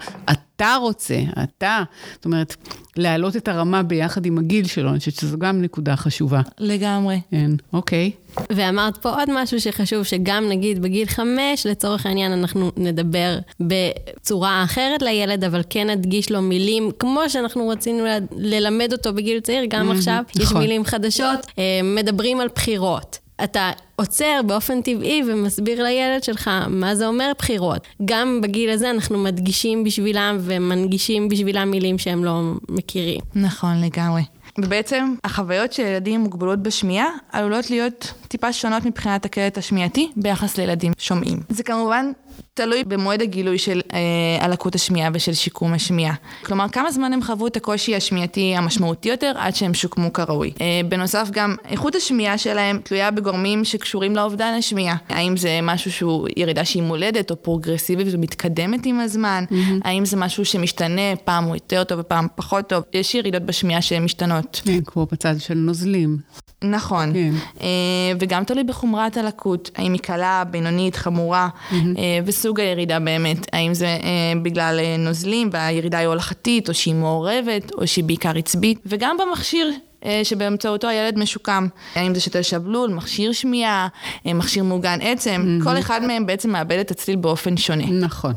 אתה 0.56 0.76
רוצה, 0.80 1.18
אתה, 1.42 1.82
זאת 2.14 2.24
אומרת, 2.24 2.56
להעלות 2.96 3.36
את 3.36 3.48
הרמה 3.48 3.82
ביחד 3.82 4.26
עם 4.26 4.38
הגיל 4.38 4.66
שלו, 4.66 4.90
אני 4.90 4.98
חושבת 4.98 5.14
שזו 5.14 5.38
גם 5.38 5.62
נקודה 5.62 5.96
חשובה. 5.96 6.40
לגמרי. 6.58 7.20
כן, 7.30 7.50
אוקיי. 7.72 8.10
ואמרת 8.50 8.96
פה 8.96 9.10
עוד 9.10 9.28
משהו 9.42 9.60
שחשוב, 9.60 10.02
שגם 10.02 10.48
נגיד 10.48 10.82
בגיל 10.82 11.06
חמש, 11.06 11.66
לצורך 11.66 12.06
העניין, 12.06 12.32
אנחנו 12.32 12.72
נדבר 12.76 13.38
בצורה 13.60 14.64
אחרת 14.64 15.02
לילד, 15.02 15.44
אבל 15.44 15.62
כן 15.70 15.90
נדגיש 15.90 16.30
לו 16.30 16.42
מילים, 16.42 16.90
כמו 16.98 17.20
שאנחנו 17.28 17.68
רצינו 17.68 18.04
ללמד 18.36 18.92
אותו 18.92 19.14
בגיל 19.14 19.40
צעיר, 19.40 19.64
גם 19.68 19.90
עכשיו 19.90 20.22
נכון. 20.28 20.42
יש 20.42 20.52
מילים 20.52 20.84
חדשות, 20.84 21.46
אה, 21.58 21.80
מדברים 21.84 22.40
על 22.40 22.48
בחירות. 22.54 23.18
אתה 23.44 23.70
עוצר 23.96 24.40
באופן 24.46 24.82
טבעי 24.82 25.22
ומסביר 25.28 25.82
לילד 25.82 26.22
שלך 26.24 26.50
מה 26.68 26.94
זה 26.94 27.06
אומר 27.06 27.32
בחירות. 27.38 27.86
גם 28.04 28.40
בגיל 28.42 28.70
הזה 28.70 28.90
אנחנו 28.90 29.18
מדגישים 29.18 29.84
בשבילם 29.84 30.36
ומנגישים 30.40 31.28
בשבילם 31.28 31.70
מילים 31.70 31.98
שהם 31.98 32.24
לא 32.24 32.40
מכירים. 32.68 33.20
נכון, 33.34 33.80
לגמרי. 33.80 34.22
ובעצם 34.58 35.14
החוויות 35.24 35.72
של 35.72 35.82
ילדים 35.82 36.14
עם 36.14 36.20
מוגבלות 36.20 36.62
בשמיעה 36.62 37.08
עלולות 37.32 37.70
להיות 37.70 38.14
טיפה 38.28 38.52
שונות 38.52 38.84
מבחינת 38.84 39.24
הקלט 39.24 39.58
השמיעתי 39.58 40.10
ביחס 40.16 40.58
לילדים 40.58 40.92
שומעים. 40.98 41.38
זה 41.48 41.62
כמובן 41.62 42.12
תלוי 42.54 42.84
במועד 42.84 43.22
הגילוי 43.22 43.58
של 43.58 43.80
אה, 43.92 43.98
הלקות 44.40 44.74
השמיעה 44.74 45.10
ושל 45.14 45.32
שיקום 45.32 45.72
השמיעה. 45.72 46.14
כלומר, 46.44 46.68
כמה 46.68 46.90
זמן 46.90 47.12
הם 47.12 47.22
חוו 47.22 47.46
את 47.46 47.56
הקושי 47.56 47.96
השמיעתי 47.96 48.54
המשמעותי 48.56 49.08
יותר 49.08 49.32
עד 49.36 49.54
שהם 49.54 49.74
שוקמו 49.74 50.12
כראוי. 50.12 50.52
אה, 50.60 50.80
בנוסף, 50.88 51.28
גם 51.30 51.56
איכות 51.68 51.94
השמיעה 51.94 52.38
שלהם 52.38 52.80
תלויה 52.82 53.10
בגורמים 53.10 53.64
שקשורים 53.64 54.16
לאובדן 54.16 54.54
השמיעה. 54.58 54.96
האם 55.08 55.36
זה 55.36 55.58
משהו 55.62 55.92
שהוא 55.92 56.28
ירידה 56.36 56.64
שהיא 56.64 56.82
מולדת 56.82 57.30
או 57.30 57.42
פרוגרסיבית 57.42 58.06
ומתקדמת 58.10 58.86
עם 58.86 59.00
הזמן? 59.00 59.44
Mm-hmm. 59.50 59.54
האם 59.84 60.04
זה 60.04 60.16
משהו 60.16 60.44
שמשתנה, 60.44 61.16
פעם 61.24 61.44
הוא 61.44 61.56
יותר 61.56 61.84
טוב 61.84 61.98
ופעם 62.00 62.26
פחות 62.34 62.68
טוב? 62.68 62.84
יש 62.92 63.14
ירידות 63.14 63.42
בשמיעה 63.42 63.82
שהן 63.82 64.04
משתנות. 64.04 64.60
כן, 64.64 64.80
כמו 64.86 65.06
בצד 65.12 65.34
של 65.38 65.54
נוזלים. 65.54 66.18
נכון. 66.64 67.12
כן. 67.12 67.32
אה, 67.60 67.66
וגם 68.20 68.44
תלוי 68.44 68.64
בחומרת 68.64 69.16
הלקות, 69.16 69.70
האם 69.76 69.92
היא 69.92 70.00
קלה, 70.00 70.44
בינונית, 70.50 70.96
חמורה, 70.96 71.48
mm-hmm. 71.70 71.74
וסוג 72.26 72.60
הירידה 72.60 72.98
באמת, 72.98 73.38
האם 73.52 73.74
זה 73.74 73.86
אה, 73.86 74.32
בגלל 74.42 74.80
נוזלים 74.98 75.48
והירידה 75.52 75.98
היא 75.98 76.06
הולכתית, 76.06 76.68
או 76.68 76.74
שהיא 76.74 76.94
מעורבת, 76.94 77.72
או 77.74 77.86
שהיא 77.86 78.04
בעיקר 78.04 78.38
עצבית, 78.38 78.78
וגם 78.86 79.16
במכשיר 79.16 79.70
שבאמצעותו 80.22 80.88
הילד 80.88 81.18
משוקם. 81.18 81.66
האם 81.94 82.14
זה 82.14 82.20
שתל 82.20 82.42
שבלול, 82.42 82.90
מכשיר 82.90 83.32
שמיעה, 83.32 83.88
מכשיר 84.24 84.64
מעוגן 84.64 84.98
עצם, 85.02 85.44
mm-hmm. 85.44 85.64
כל 85.64 85.78
אחד 85.78 86.04
מהם 86.04 86.26
בעצם 86.26 86.50
מאבד 86.50 86.78
את 86.78 86.90
הצליל 86.90 87.16
באופן 87.16 87.56
שונה. 87.56 87.86
נכון. 87.86 88.32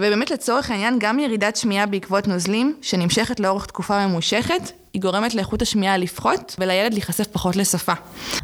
ובאמת 0.00 0.30
לצורך 0.30 0.70
העניין, 0.70 0.96
גם 1.00 1.18
ירידת 1.18 1.56
שמיעה 1.56 1.86
בעקבות 1.86 2.28
נוזלים, 2.28 2.76
שנמשכת 2.82 3.40
לאורך 3.40 3.66
תקופה 3.66 4.06
ממושכת, 4.06 4.72
היא 4.94 5.02
גורמת 5.02 5.34
לאיכות 5.34 5.62
השמיעה 5.62 5.98
לפחות, 5.98 6.56
ולילד 6.58 6.92
להיחשף 6.92 7.26
פחות 7.26 7.56
לשפה. 7.56 7.92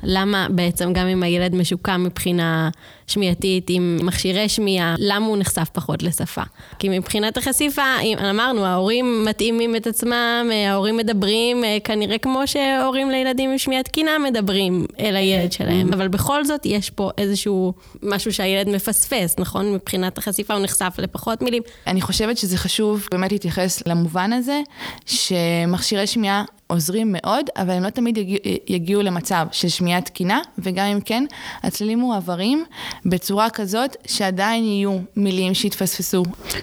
למה 0.02 0.47
בעצם, 0.50 0.92
גם 0.92 1.07
אם 1.07 1.23
הילד 1.23 1.54
משוקם 1.54 2.04
מבחינה 2.04 2.71
שמיעתית 3.07 3.66
עם 3.71 3.99
מכשירי 4.02 4.49
שמיעה, 4.49 4.95
למה 4.99 5.26
הוא 5.26 5.37
נחשף 5.37 5.69
פחות 5.73 6.02
לשפה? 6.02 6.42
כי 6.78 6.88
מבחינת 6.88 7.37
החשיפה, 7.37 7.83
אמרנו, 8.30 8.64
ההורים 8.64 9.25
מתאימים 9.25 9.76
את 9.76 9.87
עצמם, 9.87 10.50
ההורים 10.69 10.97
מדברים, 10.97 11.64
כנראה 11.85 12.19
כמו 12.19 12.47
שהורים 12.47 13.11
לילדים 13.11 13.50
עם 13.50 13.59
שמיעה 13.59 13.83
תקינה 13.83 14.11
מדברים 14.19 14.87
אל 15.00 15.16
הילד 15.16 15.52
שלהם, 15.52 15.92
אבל 15.92 16.09
בכל 16.09 16.45
זאת 16.45 16.61
יש 16.64 16.90
פה 16.90 17.11
איזשהו 17.19 17.73
משהו 18.02 18.33
שהילד 18.33 18.69
מפספס, 18.69 19.35
נכון? 19.38 19.73
מבחינת 19.75 20.19
החשיפה 20.19 20.54
הוא 20.54 20.62
נחשף 20.62 20.95
לפחות 20.99 21.42
מילים. 21.42 21.62
אני 21.87 22.00
חושבת 22.00 22.38
שזה 22.38 22.57
חשוב 22.57 23.09
באמת 23.11 23.33
להתייחס 23.33 23.83
למובן 23.87 24.33
הזה, 24.33 24.61
שמכשירי 25.07 26.07
שמיעה 26.07 26.39
עוזרים 26.66 27.09
מאוד, 27.12 27.47
אבל 27.56 27.70
הם 27.70 27.82
לא 27.82 27.90
תמיד 27.90 28.18
יגיע, 28.18 28.38
יגיעו 28.68 29.02
למצב 29.02 29.47
של 29.52 29.68
שמיעה 29.68 30.00
תקינה, 30.00 30.40
וגם 30.59 30.87
אם 30.87 31.00
כן, 31.00 31.25
הצלילים 31.62 31.99
מועברים 31.99 32.64
בצורה 33.06 33.50
כזאת 33.50 33.97
שעדיין 34.06 34.64
יהיו 34.64 34.99
מילים 35.16 35.54
שיתפספסו. 35.54 36.23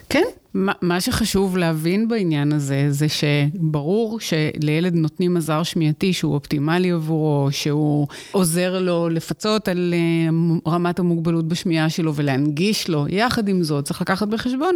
כן, 0.10 0.24
מה 0.82 1.02
שחשוב 1.02 1.58
להבין 1.58 2.08
בעניין 2.08 2.54
הזה, 2.54 2.86
זה 2.90 3.06
שברור 3.10 4.20
שלילד 4.20 4.96
נותנים 4.96 5.38
עזר 5.38 5.64
שמיעתי 5.64 6.14
שהוא 6.14 6.34
אופטימלי 6.34 6.92
עבורו, 6.92 7.48
שהוא 7.52 8.08
עוזר 8.32 8.80
לו 8.80 9.10
לפצות 9.10 9.68
על 9.68 9.94
אה, 9.94 10.72
רמת 10.72 11.00
המוגבלות 11.00 11.48
בשמיעה 11.48 11.90
שלו 11.90 12.16
ולהנגיש 12.16 12.90
לו. 12.90 13.06
יחד 13.10 13.48
עם 13.48 13.64
זאת, 13.64 13.86
צריך 13.86 14.02
לקחת 14.02 14.28
בחשבון 14.28 14.76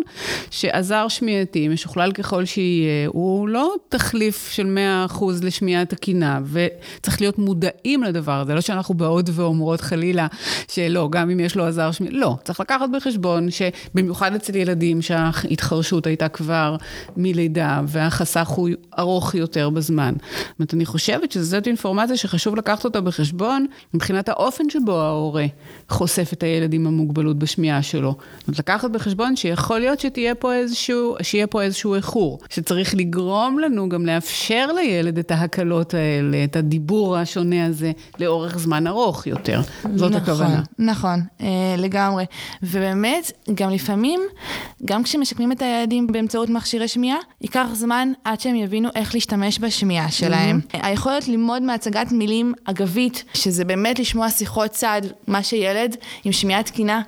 שעזר 0.52 1.08
שמיעתי, 1.08 1.68
משוכלל 1.68 2.12
ככל 2.12 2.46
שיהיה, 2.46 3.08
הוא 3.08 3.48
לא 3.48 3.74
תחליף 3.90 4.52
של 4.52 4.78
100% 5.10 5.24
לשמיעה 5.44 5.86
תקינה, 5.86 6.40
וצריך 6.52 7.22
להיות 7.22 7.40
מודעים 7.40 8.04
לדבר 8.04 8.40
הזה. 8.40 8.54
לא 8.54 8.62
שאנחנו 8.62 8.94
באות 8.94 9.30
ואומרות 9.34 9.82
חלילה 9.82 10.28
שלא, 10.68 11.08
גם 11.12 11.30
אם 11.30 11.40
יש 11.40 11.56
לו 11.56 11.66
עזר 11.66 11.92
שמיעתי, 11.92 12.16
לא. 12.16 12.38
צריך 12.44 12.60
לקחת 12.60 12.90
בחשבון 12.94 13.48
שבמיוחד 13.52 14.36
אצל 14.36 14.56
ילדים 14.56 15.02
שההתחלה... 15.02 15.71
ההתחרשות 15.72 16.08
הייתה 16.08 16.28
כבר 16.28 16.76
מלידה, 17.18 17.82
והחסך 17.88 18.48
הוא 18.48 18.70
ארוך 19.00 19.36
יותר 19.36 19.70
בזמן. 19.70 20.14
זאת 20.20 20.60
אומרת, 20.60 20.74
אני 20.74 20.86
חושבת 20.86 21.32
שזאת 21.32 21.68
אינפורמציה 21.68 22.18
שחשוב 22.18 22.56
לקחת 22.56 22.86
אותה 22.86 23.02
בחשבון, 23.02 23.66
מבחינת 23.94 24.30
האופן 24.30 24.70
שבו 24.70 25.02
ההורה 25.02 25.46
חושף 25.90 26.30
את 26.34 26.44
הילד 26.44 26.74
עם 26.74 26.88
המוגבלות 26.88 27.40
בשמיעה 27.40 27.84
שלו. 27.84 28.16
זאת 28.40 28.48
אומרת, 28.48 28.60
לקחת 28.60 28.92
בחשבון 28.92 29.36
שיכול 29.36 29.80
להיות 29.80 30.00
שתהיה 30.00 30.36
פה 30.36 30.54
איזשהו, 30.54 31.16
שיהיה 31.22 31.48
פה 31.48 31.62
איזשהו 31.62 31.96
איחור, 31.96 32.40
שצריך 32.50 32.96
לגרום 32.96 33.60
לנו 33.60 33.90
גם 33.90 34.06
לאפשר 34.06 34.68
לילד 34.76 35.18
את 35.18 35.32
ההקלות 35.32 35.94
האלה, 35.94 36.44
את 36.44 36.56
הדיבור 36.56 37.18
השונה 37.18 37.66
הזה, 37.66 37.92
לאורך 38.20 38.58
זמן 38.58 38.88
ארוך 38.88 39.28
יותר. 39.28 39.62
זאת 39.96 40.12
נכון, 40.12 40.14
הכוונה. 40.14 40.62
נכון, 40.80 41.20
אה, 41.42 41.48
לגמרי. 41.78 42.26
ובאמת, 42.64 43.32
גם 43.54 43.70
לפעמים, 43.70 44.22
גם 44.86 45.04
כשמשקמים 45.04 45.52
את 45.52 45.61
את 45.62 45.66
הילדים 45.66 46.08
באמצעות 46.08 46.50
מכשירי 46.50 46.88
שמיעה, 46.88 47.18
ייקח 47.42 47.68
זמן 47.74 48.12
עד 48.24 48.40
שהם 48.40 48.56
יבינו 48.56 48.90
איך 48.96 49.14
להשתמש 49.16 49.60
בשמיעה 49.60 50.12
שלהם. 50.12 50.60
Mm-hmm. 50.60 50.80
היכולת 50.84 51.28
ללמוד 51.28 51.62
מהצגת 51.62 52.12
מילים 52.12 52.54
אגבית, 52.66 53.24
שזה 53.34 53.66
באמת 53.66 54.00
לשמוע 54.00 54.30
שיחות 54.30 54.72
צד, 54.72 55.02
מה 55.28 55.44
שילד 55.44 55.96
עם 56.24 56.32
שמיעה 56.32 56.64
תקינה 56.64 57.02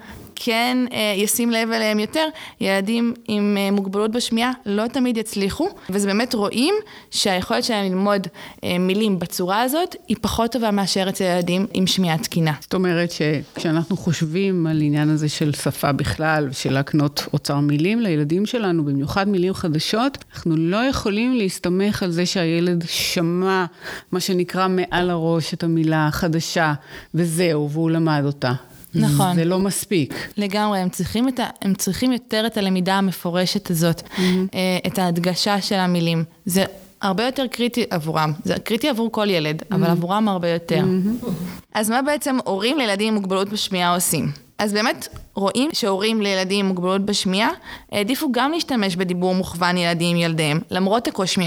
כן 0.46 0.78
ישים 1.18 1.52
לב 1.52 1.72
אליהם 1.72 2.00
יותר, 2.00 2.26
ילדים 2.62 3.14
עם 3.28 3.58
אה, 3.60 3.72
מוגבלות 3.72 4.12
בשמיעה 4.12 4.52
לא 4.66 4.88
תמיד 4.88 5.18
יצליחו, 5.18 5.70
וזה 5.90 6.08
באמת 6.08 6.34
רואים 6.34 6.76
שהיכולת 7.12 7.64
שלהם 7.64 7.86
ללמוד 7.86 8.28
אה, 8.64 8.78
מילים 8.80 9.20
בצורה 9.20 9.62
הזאת 9.62 9.96
היא 10.08 10.18
פחות 10.22 10.52
טובה 10.52 10.72
מאשר 10.72 11.10
אצל 11.10 11.24
ילדים 11.24 11.66
עם 11.74 11.88
שמיעה 11.88 12.18
תקינה. 12.18 12.54
זאת 12.62 12.74
אומרת 12.74 13.12
שכשאנחנו 13.12 13.98
חושבים 13.98 14.68
על 14.68 14.82
עניין 14.82 15.10
הזה 15.10 15.30
של 15.30 15.54
שפה 15.54 15.92
בכלל, 15.92 16.50
של 16.52 16.74
להקנות 16.74 17.28
אוצר 17.34 17.60
מילים 17.60 18.00
לילדים 18.00 18.46
שלנו, 18.46 18.86
במיוחד 18.86 19.28
מילים 19.28 19.54
חדשות, 19.54 20.18
אנחנו 20.34 20.56
לא 20.58 20.78
יכולים 20.78 21.34
להסתמך 21.34 22.04
על 22.04 22.12
זה 22.12 22.26
שהילד 22.26 22.84
שמע, 22.88 23.66
מה 24.12 24.20
שנקרא 24.20 24.68
מעל 24.68 25.10
הראש 25.10 25.54
את 25.54 25.64
המילה 25.64 26.08
החדשה, 26.08 26.74
וזהו, 27.14 27.70
והוא 27.72 27.92
למד 27.92 28.22
אותה. 28.26 28.54
נכון. 28.96 29.36
זה 29.36 29.46
לא 29.46 29.60
מספיק. 29.60 30.14
לגמרי, 30.38 30.80
הם 30.80 30.90
צריכים, 30.90 31.28
ה, 31.28 31.32
הם 31.62 31.74
צריכים 31.74 32.12
יותר 32.12 32.44
את 32.48 32.58
הלמידה 32.58 32.96
המפורשת 32.96 33.72
הזאת, 33.72 34.02
mm-hmm. 34.02 34.58
את 34.88 35.00
ההדגשה 35.00 35.62
של 35.62 35.76
המילים. 35.76 36.24
זה 36.46 36.64
הרבה 37.02 37.26
יותר 37.26 37.48
קריטי 37.48 37.84
עבורם. 37.90 38.34
זה 38.44 38.56
קריטי 38.60 38.90
עבור 38.90 39.12
כל 39.12 39.30
ילד, 39.30 39.62
mm-hmm. 39.62 39.76
אבל 39.76 39.88
עבורם 39.88 40.28
הרבה 40.28 40.50
יותר. 40.50 40.80
Mm-hmm. 40.84 41.28
אז 41.74 41.90
מה 41.90 42.02
בעצם 42.02 42.38
הורים 42.46 42.78
לילדים 42.78 43.08
עם 43.08 43.14
מוגבלות 43.14 43.50
בשמיעה 43.50 43.96
עושים? 43.96 44.32
אז 44.58 44.74
באמת 44.74 45.08
רואים 45.36 45.70
שהורים 45.74 46.22
לילדים 46.22 46.60
עם 46.60 46.66
מוגבלות 46.66 47.06
בשמיעה 47.06 47.50
העדיפו 47.92 48.32
גם 48.32 48.52
להשתמש 48.52 48.96
בדיבור 48.96 49.36
מוכוון 49.36 49.78
ילדים 49.78 50.16
עם 50.16 50.22
ילדיהם, 50.22 50.60
למרות 50.72 51.08
הקושי 51.08 51.42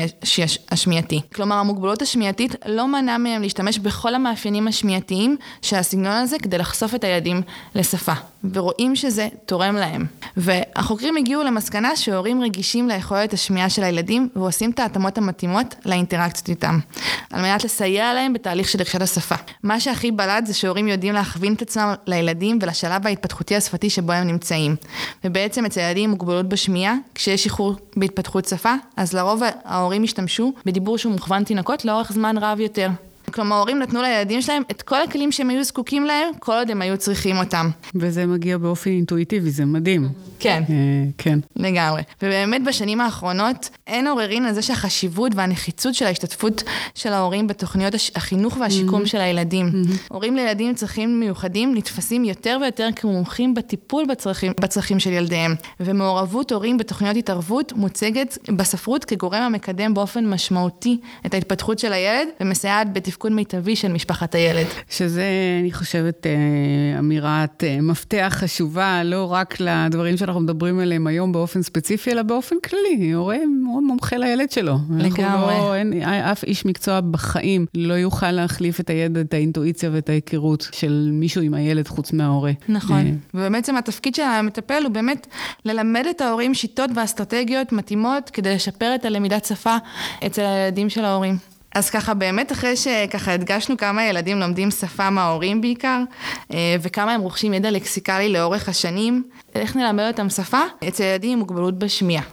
השמיעתי. 0.70 1.20
כלומר, 1.34 1.56
המוגבלות 1.56 2.02
השמיעתית 2.02 2.54
לא 2.66 2.88
מנעה 2.88 3.18
מהם 3.18 3.42
להשתמש 3.42 3.78
בכל 3.78 4.14
המאפיינים 4.14 4.68
השמיעתיים 4.68 5.36
של 5.62 5.76
הסגנון 5.76 6.06
הזה 6.12 6.38
כדי 6.38 6.58
לחשוף 6.58 6.94
את 6.94 7.04
הילדים 7.04 7.42
לשפה, 7.74 8.12
ורואים 8.52 8.96
שזה 8.96 9.28
תורם 9.46 9.76
להם. 9.76 10.06
והחוקרים 10.36 11.16
הגיעו 11.16 11.42
למסקנה 11.42 11.96
שהורים 11.96 12.42
רגישים 12.42 12.88
ליכולת 12.88 13.32
השמיעה 13.32 13.70
של 13.70 13.84
הילדים 13.84 14.28
ועושים 14.36 14.70
את 14.70 14.78
ההתאמות 14.78 15.18
המתאימות 15.18 15.74
לאינטראקציות 15.84 16.48
איתם, 16.48 16.78
על 17.32 17.42
מנת 17.42 17.64
לסייע 17.64 18.14
להם 18.14 18.32
בתהליך 18.32 18.68
של 18.68 18.80
רכישת 18.80 19.02
השפה. 19.02 19.34
מה 19.62 19.80
שהכי 19.80 20.10
בלט 20.10 20.46
זה 20.46 20.54
שהורים 20.54 20.88
יודעים 20.88 21.14
להכווין 21.14 21.54
את 21.54 21.62
עצמם 21.62 21.94
לילדים 22.06 22.58
ולשלב 22.62 23.06
ההתפתחותי 23.06 23.56
השפתי 23.56 23.75
השפתי 23.76 23.90
שבו 23.90 24.12
הם 24.12 24.26
נמצאים. 24.26 24.76
ובעצם 25.24 25.64
אצל 25.64 25.80
ילדים 25.80 26.04
עם 26.04 26.10
מוגבלות 26.10 26.48
בשמיעה, 26.48 26.94
כשיש 27.14 27.44
איחור 27.44 27.74
בהתפתחות 27.96 28.44
שפה, 28.44 28.74
אז 28.96 29.12
לרוב 29.12 29.42
ההורים 29.64 30.02
השתמשו 30.02 30.52
בדיבור 30.66 30.98
שהוא 30.98 31.12
מוכוון 31.12 31.44
תינוקות 31.44 31.84
לאורך 31.84 32.12
זמן 32.12 32.38
רב 32.38 32.60
יותר. 32.60 32.88
כלומר, 33.32 33.56
ההורים 33.56 33.78
נתנו 33.78 34.02
לילדים 34.02 34.42
שלהם 34.42 34.62
את 34.70 34.82
כל 34.82 35.02
הכלים 35.02 35.32
שהם 35.32 35.50
היו 35.50 35.64
זקוקים 35.64 36.04
להם, 36.04 36.28
כל 36.38 36.52
עוד 36.52 36.70
הם 36.70 36.82
היו 36.82 36.96
צריכים 36.96 37.36
אותם. 37.36 37.70
וזה 37.94 38.26
מגיע 38.26 38.58
באופן 38.58 38.90
אינטואיטיבי, 38.90 39.50
זה 39.50 39.64
מדהים. 39.64 40.08
כן. 40.38 40.62
אה, 40.68 40.74
כן. 41.18 41.38
לגמרי. 41.56 42.02
ובאמת 42.22 42.64
בשנים 42.64 43.00
האחרונות 43.00 43.70
אין 43.86 44.06
עוררין 44.06 44.44
על 44.44 44.54
זה 44.54 44.62
שהחשיבות 44.62 45.32
והנחיצות 45.34 45.94
של 45.94 46.06
ההשתתפות 46.06 46.62
של 46.94 47.12
ההורים 47.12 47.46
בתוכניות 47.46 47.94
החינוך 48.14 48.56
והשיקום 48.60 49.02
mm-hmm. 49.02 49.06
של 49.06 49.20
הילדים. 49.20 49.68
Mm-hmm. 49.68 50.08
הורים 50.08 50.36
לילדים 50.36 50.68
עם 50.68 50.74
צרכים 50.74 51.20
מיוחדים 51.20 51.74
נתפסים 51.74 52.24
יותר 52.24 52.58
ויותר 52.60 52.88
כמומחים 52.96 53.54
בטיפול 53.54 54.04
בצרכים, 54.06 54.52
בצרכים 54.60 55.00
של 55.00 55.12
ילדיהם. 55.12 55.54
ומעורבות 55.80 56.52
הורים 56.52 56.78
בתוכניות 56.78 57.16
התערבות 57.16 57.72
מוצגת 57.72 58.38
בספרות 58.56 59.04
כגורם 59.04 59.42
המקדם 59.42 59.94
באופן 59.94 60.26
משמעותי 60.26 61.00
את 61.26 61.34
ההתפתחות 61.34 61.78
של 61.78 61.92
הילד 61.92 62.28
ומסייעת 62.40 62.92
בתפקוד 62.92 63.15
לתפקוד 63.16 63.32
מיטבי 63.32 63.76
של 63.76 63.92
משפחת 63.92 64.34
הילד. 64.34 64.66
שזה, 64.90 65.24
אני 65.60 65.72
חושבת, 65.72 66.26
אה, 66.26 66.98
אמירת 66.98 67.64
אה, 67.64 67.80
מפתח 67.80 68.36
חשובה, 68.38 69.02
לא 69.04 69.32
רק 69.32 69.56
לדברים 69.60 70.16
שאנחנו 70.16 70.40
מדברים 70.40 70.78
עליהם 70.78 71.06
היום 71.06 71.32
באופן 71.32 71.62
ספציפי, 71.62 72.12
אלא 72.12 72.22
באופן 72.22 72.56
כללי. 72.64 73.12
הורה 73.12 73.36
מאוד 73.62 73.82
מומחה 73.82 74.16
לילד 74.16 74.50
שלו. 74.50 74.76
לגמרי. 74.98 75.54
לא, 75.54 75.74
אין, 75.74 76.02
אף 76.02 76.44
איש 76.44 76.66
מקצוע 76.66 77.00
בחיים 77.00 77.66
לא 77.74 77.94
יוכל 77.94 78.30
להחליף 78.30 78.80
את 78.80 78.90
הידע, 78.90 79.20
את 79.20 79.34
האינטואיציה 79.34 79.90
ואת 79.92 80.08
ההיכרות 80.08 80.68
של 80.72 81.10
מישהו 81.12 81.42
עם 81.42 81.54
הילד 81.54 81.88
חוץ 81.88 82.12
מההורה. 82.12 82.52
נכון. 82.68 83.06
אה, 83.06 83.12
ובעצם 83.34 83.76
התפקיד 83.76 84.14
של 84.14 84.22
המטפל 84.22 84.82
הוא 84.84 84.92
באמת 84.92 85.26
ללמד 85.64 86.04
את 86.10 86.20
ההורים 86.20 86.54
שיטות 86.54 86.90
ואסטרטגיות 86.94 87.72
מתאימות 87.72 88.30
כדי 88.30 88.54
לשפר 88.54 88.94
את 88.94 89.04
הלמידת 89.04 89.44
שפה 89.44 89.76
אצל 90.26 90.42
הילדים 90.42 90.90
של 90.90 91.04
ההורים. 91.04 91.55
אז 91.76 91.90
ככה 91.90 92.14
באמת 92.14 92.52
אחרי 92.52 92.76
שככה 92.76 93.32
הדגשנו 93.32 93.76
כמה 93.76 94.04
ילדים 94.04 94.40
לומדים 94.40 94.70
שפה 94.70 95.10
מההורים 95.10 95.60
בעיקר, 95.60 96.02
אה, 96.52 96.76
וכמה 96.82 97.12
הם 97.12 97.20
רוכשים 97.20 97.54
ידע 97.54 97.70
לקסיקלי 97.70 98.28
לאורך 98.28 98.68
השנים, 98.68 99.22
איך 99.60 99.76
נלמד 99.76 100.04
אותם 100.06 100.30
שפה? 100.30 100.60
אצל 100.88 101.02
ילדים 101.02 101.32
עם 101.32 101.38
מוגבלות 101.38 101.78
בשמיעה. 101.78 102.24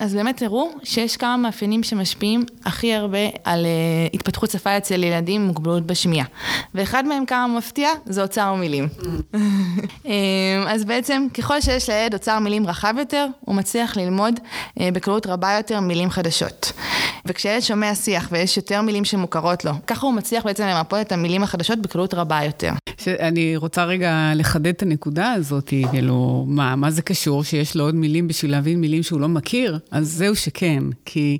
אז 0.00 0.14
באמת 0.14 0.36
תראו 0.36 0.70
שיש 0.82 1.16
כמה 1.16 1.36
מאפיינים 1.36 1.82
שמשפיעים 1.82 2.44
הכי 2.64 2.94
הרבה 2.94 3.18
על 3.44 3.66
אה, 3.66 3.70
התפתחות 4.14 4.50
שפה 4.50 4.76
אצל 4.76 5.04
ילדים 5.04 5.40
עם 5.40 5.46
מוגבלות 5.46 5.86
בשמיעה. 5.86 6.26
ואחד 6.74 7.06
מהם 7.06 7.26
כמה 7.26 7.46
מפתיע, 7.58 7.88
זה 8.06 8.22
אוצר 8.22 8.54
מילים. 8.54 8.88
אה, 10.06 10.12
אז 10.66 10.84
בעצם 10.84 11.26
ככל 11.34 11.60
שיש 11.60 11.90
לילד 11.90 12.14
אוצר 12.14 12.38
מילים 12.38 12.66
רחב 12.66 12.94
יותר, 12.98 13.26
הוא 13.40 13.54
מצליח 13.54 13.96
ללמוד 13.96 14.40
אה, 14.80 14.88
בקלות 14.92 15.26
רבה 15.26 15.54
יותר 15.56 15.80
מילים 15.80 16.10
חדשות. 16.10 16.72
וכשילד 17.26 17.60
שומע 17.60 17.94
שיח 17.94 18.28
ויש 18.32 18.56
יותר 18.56 18.82
מילים 18.82 19.04
שמוכרות 19.04 19.64
לו, 19.64 19.72
ככה 19.86 20.06
הוא 20.06 20.14
מצליח 20.14 20.44
בעצם 20.44 20.64
למפות 20.64 21.00
את 21.00 21.12
המילים 21.12 21.42
החדשות 21.42 21.78
בקלות 21.78 22.14
רבה 22.14 22.40
יותר. 22.44 22.72
אני 23.20 23.56
רוצה 23.56 23.84
רגע 23.84 24.32
לחדד 24.34 24.66
את 24.66 24.82
הנקודה 24.82 25.32
הזאת, 25.32 25.72
כאילו, 25.90 26.44
מה, 26.50 26.76
מה 26.76 26.90
זה 26.90 27.02
קשור 27.02 27.44
שיש 27.44 27.76
לו 27.76 27.84
עוד 27.84 27.94
מילים 27.94 28.28
בשביל 28.28 28.50
להבין 28.50 28.80
מילים 28.80 29.02
שהוא 29.02 29.20
לא 29.20 29.28
מכיר? 29.28 29.78
אז 29.90 30.08
זהו 30.08 30.36
שכן, 30.36 30.82
כי 31.04 31.38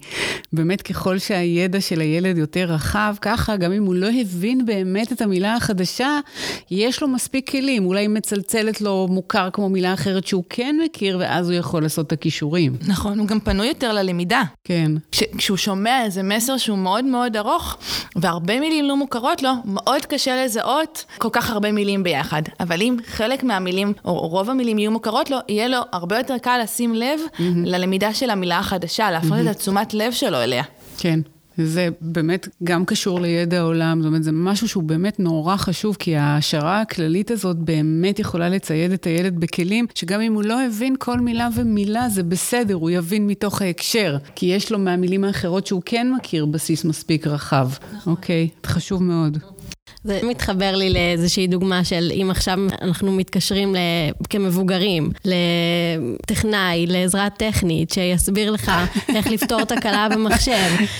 באמת 0.53 0.83
ככל 0.83 1.19
שהידע 1.19 1.81
של 1.81 2.01
הילד 2.01 2.39
יותר 2.39 2.65
רחב, 2.65 3.15
ככה 3.21 3.57
גם 3.57 3.73
אם 3.73 3.85
הוא 3.85 3.95
לא 3.95 4.09
הבין 4.21 4.67
באמת 4.67 5.13
את 5.13 5.23
המילה 5.23 5.55
החדשה, 5.55 6.19
יש 6.71 7.03
לו 7.03 7.09
מספיק 7.09 7.51
כלים, 7.51 7.87
אולי 7.87 8.09
מצלצלת 8.09 8.81
לו 8.81 9.09
מוכר 9.11 9.49
כמו 9.53 9.69
מילה 9.69 9.95
אחרת 9.95 10.27
שהוא 10.27 10.45
כן 10.49 10.77
מכיר, 10.85 11.17
ואז 11.21 11.51
הוא 11.51 11.59
יכול 11.59 11.83
לעשות 11.83 12.07
את 12.07 12.13
הכישורים. 12.13 12.77
נכון, 12.87 13.19
הוא 13.19 13.27
גם 13.27 13.41
פנוי 13.41 13.69
יותר 13.69 13.93
ללמידה. 13.93 14.43
כן. 14.65 14.93
כש, 15.13 15.23
כשהוא 15.39 15.57
שומע 15.57 16.05
איזה 16.05 16.23
מסר 16.23 16.57
שהוא 16.57 16.79
מאוד 16.79 17.05
מאוד 17.05 17.37
ארוך, 17.37 17.77
והרבה 18.17 18.61
מילים 18.61 18.85
לא 18.85 18.97
מוכרות 18.97 19.43
לו, 19.43 19.51
מאוד 19.65 20.07
קשה 20.07 20.45
לזהות 20.45 21.05
כל 21.19 21.29
כך 21.33 21.51
הרבה 21.51 21.73
מילים 21.73 22.03
ביחד. 22.03 22.43
אבל 22.61 22.83
אם 22.83 22.97
חלק 23.07 23.43
מהמילים, 23.45 23.93
או 24.05 24.29
רוב 24.29 24.51
המילים 24.51 24.79
יהיו 24.79 24.91
מוכרות 25.01 25.31
לו, 25.31 25.37
יהיה 25.49 25.69
לו 25.69 25.79
הרבה 25.93 26.19
יותר 26.19 26.39
קל 26.39 26.61
לשים 26.63 26.95
לב 26.95 27.21
mm-hmm. 27.35 27.43
ללמידה 27.65 28.15
של 28.15 28.31
המילה 28.31 28.59
החדשה, 28.59 29.11
להפנות 29.11 29.39
mm-hmm. 29.39 29.43
את 29.43 29.57
התשומת 29.57 29.95
לב 29.95 30.13
שלו 30.13 30.37
אליה. 30.37 30.63
כן. 30.99 31.21
זה 31.57 31.89
באמת 32.01 32.49
גם 32.65 32.85
קשור 32.85 33.21
לידע 33.21 33.59
העולם, 33.59 34.03
זאת 34.03 34.07
אומרת, 34.09 34.25
זה 34.25 34.33
משהו 34.33 34.69
שהוא 34.69 34.83
באמת 34.83 35.21
נורא 35.21 35.57
חשוב, 35.57 35.97
כי 35.99 36.17
ההעשרה 36.17 36.81
הכללית 36.81 37.31
הזאת 37.31 37.57
באמת 37.57 38.19
יכולה 38.19 38.49
לצייד 38.49 38.93
את 38.93 39.05
הילד 39.05 39.41
בכלים, 39.41 39.87
שגם 39.95 40.21
אם 40.21 40.35
הוא 40.35 40.43
לא 40.43 40.63
הבין 40.63 40.97
כל 40.99 41.21
מילה 41.21 41.49
ומילה, 41.55 42.09
זה 42.09 42.23
בסדר, 42.23 42.75
הוא 42.75 42.91
יבין 42.91 43.27
מתוך 43.27 43.63
ההקשר, 43.63 44.17
כי 44.35 44.47
יש 44.47 44.73
לו 44.73 44.79
מהמילים 44.79 45.25
האחרות 45.25 45.67
שהוא 45.67 45.83
כן 45.85 46.13
מכיר 46.17 46.47
בסיס 46.47 46.85
מספיק 46.85 47.27
רחב. 47.27 47.69
נכון. 47.97 48.13
אוקיי, 48.13 48.49
חשוב 48.67 49.03
מאוד. 49.03 49.39
זה 50.05 50.21
מתחבר 50.23 50.77
לי 50.77 50.91
לאיזושהי 50.91 51.47
דוגמה 51.47 51.85
של 51.85 52.13
אם 52.15 52.29
עכשיו 52.31 52.59
אנחנו 52.83 53.13
מתקשרים 53.13 53.77
כמבוגרים 54.31 55.11
לטכנאי, 55.25 56.87
לעזרה 56.87 57.31
טכנית, 57.31 57.91
שיסביר 57.91 58.51
לך 58.51 58.73
איך 59.17 59.27
לפתור 59.27 59.65
תקלה 59.65 60.09
במחשב. 60.09 60.53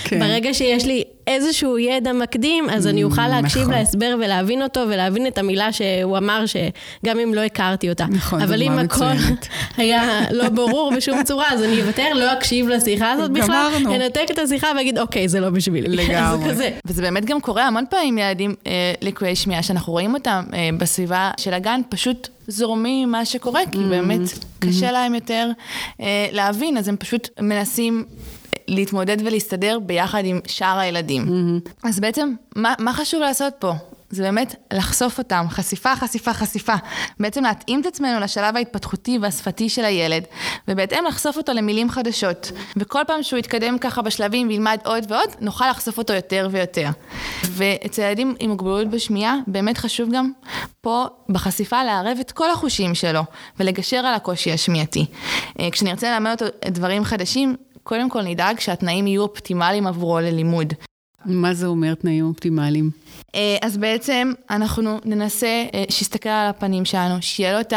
כן. 0.03 0.19
ברגע 0.19 0.53
שיש 0.53 0.85
לי 0.85 1.03
איזשהו 1.27 1.77
ידע 1.77 2.13
מקדים, 2.13 2.69
אז 2.69 2.87
אני 2.87 3.03
אוכל 3.03 3.27
להקשיב 3.27 3.61
נכון. 3.61 3.73
להסבר 3.73 4.15
ולהבין 4.19 4.61
אותו 4.61 4.79
ולהבין 4.79 5.27
את 5.27 5.37
המילה 5.37 5.71
שהוא 5.71 6.17
אמר, 6.17 6.43
שגם 6.45 7.19
אם 7.19 7.33
לא 7.33 7.41
הכרתי 7.41 7.89
אותה. 7.89 8.05
נכון, 8.09 8.41
אבל 8.41 8.61
אם 8.61 8.71
הכל 8.71 9.05
היה 9.77 10.21
לא 10.31 10.49
ברור 10.49 10.93
בשום 10.97 11.23
צורה, 11.23 11.45
אז 11.51 11.63
אני 11.63 11.81
אוותר, 11.81 12.13
לא 12.15 12.33
אקשיב 12.33 12.67
לשיחה 12.67 13.11
הזאת 13.11 13.31
בכלל, 13.31 13.71
אנתק 13.85 14.25
את 14.31 14.39
השיחה 14.39 14.67
ואגיד, 14.75 14.97
אוקיי, 14.97 15.27
זה 15.27 15.39
לא 15.39 15.49
בשבילי. 15.49 15.95
לגמרי. 16.05 16.53
וזה 16.85 17.01
באמת 17.01 17.25
גם 17.25 17.41
קורה 17.41 17.67
המון 17.67 17.85
פעמים 17.89 18.17
ילדים 18.17 18.55
אה, 18.91 19.07
לקויי 19.07 19.35
שמיעה, 19.35 19.63
שאנחנו 19.63 19.93
רואים 19.93 20.13
אותם 20.13 20.43
אה, 20.53 20.69
בסביבה 20.77 21.31
של 21.37 21.53
הגן, 21.53 21.81
פשוט 21.89 22.27
זורמים 22.47 23.03
עם 23.03 23.11
מה 23.11 23.25
שקורה, 23.25 23.61
כי 23.71 23.77
mm-hmm. 23.77 23.81
באמת 23.81 24.19
קשה 24.59 24.89
mm-hmm. 24.89 24.91
להם 24.91 25.15
יותר 25.15 25.49
אה, 26.01 26.27
להבין, 26.31 26.77
אז 26.77 26.87
הם 26.87 26.97
פשוט 26.97 27.29
מנסים 27.39 28.05
להתמודד 28.67 29.17
ולהסתדר 29.25 29.79
ביחד 29.79 30.21
עם 30.25 30.39
שאר 30.47 30.79
הילדים. 30.79 31.25
Mm-hmm. 31.27 31.69
אז 31.83 31.99
בעצם, 31.99 32.33
מה, 32.55 32.73
מה 32.79 32.93
חשוב 32.93 33.19
לעשות 33.21 33.53
פה? 33.59 33.73
זה 34.11 34.23
באמת 34.23 34.55
לחשוף 34.73 35.17
אותם, 35.17 35.45
חשיפה, 35.49 35.95
חשיפה, 35.95 36.33
חשיפה. 36.33 36.73
בעצם 37.19 37.43
להתאים 37.43 37.81
את 37.81 37.85
עצמנו 37.85 38.19
לשלב 38.19 38.55
ההתפתחותי 38.55 39.17
והשפתי 39.21 39.69
של 39.69 39.85
הילד, 39.85 40.23
ובהתאם 40.67 41.05
לחשוף 41.07 41.37
אותו 41.37 41.53
למילים 41.53 41.89
חדשות. 41.89 42.51
וכל 42.77 43.01
פעם 43.07 43.23
שהוא 43.23 43.39
יתקדם 43.39 43.77
ככה 43.77 44.01
בשלבים 44.01 44.47
וילמד 44.47 44.77
עוד 44.85 45.03
ועוד, 45.09 45.29
נוכל 45.39 45.69
לחשוף 45.69 45.97
אותו 45.97 46.13
יותר 46.13 46.47
ויותר. 46.51 46.89
ואצל 47.43 48.01
ילדים 48.01 48.35
עם 48.39 48.49
מוגבלות 48.49 48.87
בשמיעה, 48.87 49.35
באמת 49.47 49.77
חשוב 49.77 50.09
גם 50.13 50.31
פה 50.81 51.05
בחשיפה 51.29 51.83
לערב 51.83 52.17
את 52.21 52.31
כל 52.31 52.51
החושים 52.51 52.95
שלו, 52.95 53.21
ולגשר 53.59 53.97
על 53.97 54.13
הקושי 54.13 54.51
השמיעתי. 54.51 55.05
אה, 55.59 55.71
כשנרצה 55.71 56.11
ללמד 56.11 56.31
אותו 56.41 56.45
דברים 56.67 57.03
חדשים, 57.03 57.55
קודם 57.83 58.09
כל 58.09 58.21
נדאג 58.21 58.59
שהתנאים 58.59 59.07
יהיו 59.07 59.21
אופטימליים 59.21 59.87
עבורו 59.87 60.19
ללימוד. 60.19 60.73
מה 61.25 61.53
זה 61.53 61.67
אומר 61.67 61.93
תנאים 61.93 62.25
אופטימליים? 62.25 62.89
אה, 63.35 63.57
אז 63.61 63.77
בעצם 63.77 64.31
אנחנו 64.49 64.99
ננסה 65.05 65.47
אה, 65.73 65.83
שיסתכל 65.89 66.29
על 66.29 66.47
הפנים 66.49 66.85
שלנו, 66.85 67.15
שיהיה 67.21 67.53
לו 67.53 67.59
את 67.59 67.73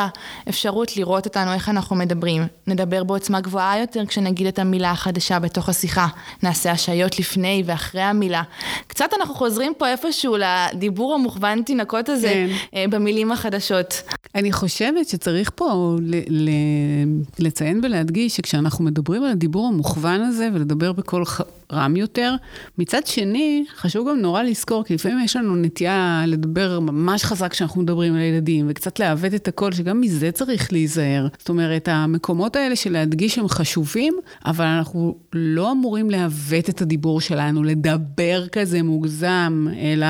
האפשרות 0.47 0.97
לראות 0.97 1.27
אותנו, 1.27 1.53
איך 1.53 1.69
אנחנו 1.69 1.97
מדברים. 1.97 2.43
נדבר 2.67 3.05
בעוצמה 3.05 3.41
גבוהה 3.41 3.79
יותר 3.79 4.07
כשנגיד 4.07 4.47
את 4.47 4.59
המילה 4.59 4.91
החדשה 4.91 5.39
בתוך 5.39 5.69
השיחה. 5.69 6.07
נעשה 6.43 6.71
השעיות 6.71 7.19
לפני 7.19 7.63
ואחרי 7.67 8.03
המילה. 8.03 8.43
קצת 8.87 9.11
אנחנו 9.21 9.35
חוזרים 9.35 9.73
פה 9.79 9.89
איפשהו 9.89 10.37
לדיבור 10.39 11.15
המוכוון 11.15 11.63
תינוקות 11.63 12.09
הזה 12.09 12.29
כן. 12.29 12.49
אה, 12.75 12.85
במילים 12.91 13.33
החדשות. 13.33 14.03
אני 14.35 14.53
חושבת 14.53 15.09
שצריך 15.09 15.51
פה 15.55 15.97
ל- 16.01 16.15
ל- 16.49 17.23
לציין 17.39 17.81
ולהדגיש 17.85 18.37
שכשאנחנו 18.37 18.85
מדברים 18.85 19.23
על 19.25 19.31
הדיבור 19.31 19.67
המוכוון 19.67 20.21
הזה 20.21 20.49
ולדבר 20.55 20.93
בקול 20.93 21.25
ח- 21.25 21.41
רם 21.75 21.97
יותר, 21.97 22.35
מצד 22.79 23.07
שני, 23.07 23.65
חשוב 23.77 24.09
גם 24.09 24.19
נורא 24.19 24.43
לזכור, 24.43 24.85
כי 24.85 24.95
לפעמים 24.95 25.25
יש 25.25 25.37
לנו 25.37 25.57
נטייה 25.57 26.25
לדבר 26.27 26.81
ממש 26.81 27.25
חזק 27.25 27.51
כשאנחנו 27.51 27.83
מדברים 27.83 28.15
על 28.15 28.21
ילדים, 28.21 28.67
וקצת 28.69 28.99
לעוות 28.99 29.35
את 29.35 29.49
הקול, 29.49 29.73
שגם 29.73 30.01
מזה 30.01 30.31
צריך 30.33 30.73
להיזהר. 30.73 31.27
זאת 31.39 31.49
אומרת, 31.49 31.89
המקומות 31.89 32.57
האלה 32.57 32.77
של 32.77 32.93
להדגיש 32.93 33.39
הם 33.39 33.49
חשובים, 33.49 34.15
אבל 34.45 34.65
אנחנו 34.65 35.17
לא 35.33 35.73
אמורים 35.73 36.11
לעוות 36.11 36.71
את 36.71 36.83
הדיבור 36.83 37.21
שלנו, 37.21 37.63
לדבר 37.63 38.47
כזה 38.49 38.83
מוגזם, 38.83 39.67
אלא 39.79 40.07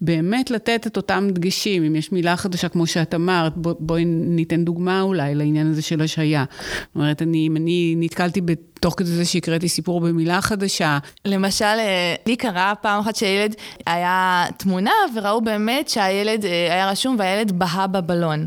באמת 0.00 0.50
לתת 0.50 0.86
את 0.86 0.96
אותם 0.96 1.28
דגשים. 1.32 1.82
אם 1.82 1.96
יש 1.96 2.12
מילה 2.12 2.36
חדשה, 2.36 2.68
כמו 2.68 2.86
שאת 2.86 3.14
אמרת, 3.14 3.56
בוא, 3.56 3.74
בואי 3.80 4.04
ניתן 4.04 4.64
דוגמה 4.64 5.00
אולי 5.00 5.34
לעניין 5.34 5.66
הזה 5.66 5.82
של 5.82 6.02
השעיה. 6.02 6.44
זאת 6.48 6.94
אומרת, 6.94 7.22
אני, 7.22 7.46
אם 7.46 7.56
אני 7.56 7.94
נתקלתי 7.98 8.40
תוך 8.80 8.94
כדי 8.96 9.08
זה 9.08 9.24
שהקראתי 9.24 9.68
סיפור 9.68 10.00
במילה 10.00 10.40
חדשה. 10.40 10.98
למשל, 11.24 11.64
אה, 11.64 12.14
לי 12.26 12.36
קרה 12.36 12.72
פעם 12.80 13.00
אחת 13.00 13.16
שילד 13.16 13.54
היה 13.86 14.44
תמונה, 14.56 14.90
וראו 15.14 15.40
באמת 15.40 15.88
שהילד 15.88 16.44
אה, 16.44 16.74
היה 16.74 16.90
רשום 16.90 17.16
והילד 17.18 17.52
בהה 17.52 17.86
בבלון. 17.86 18.46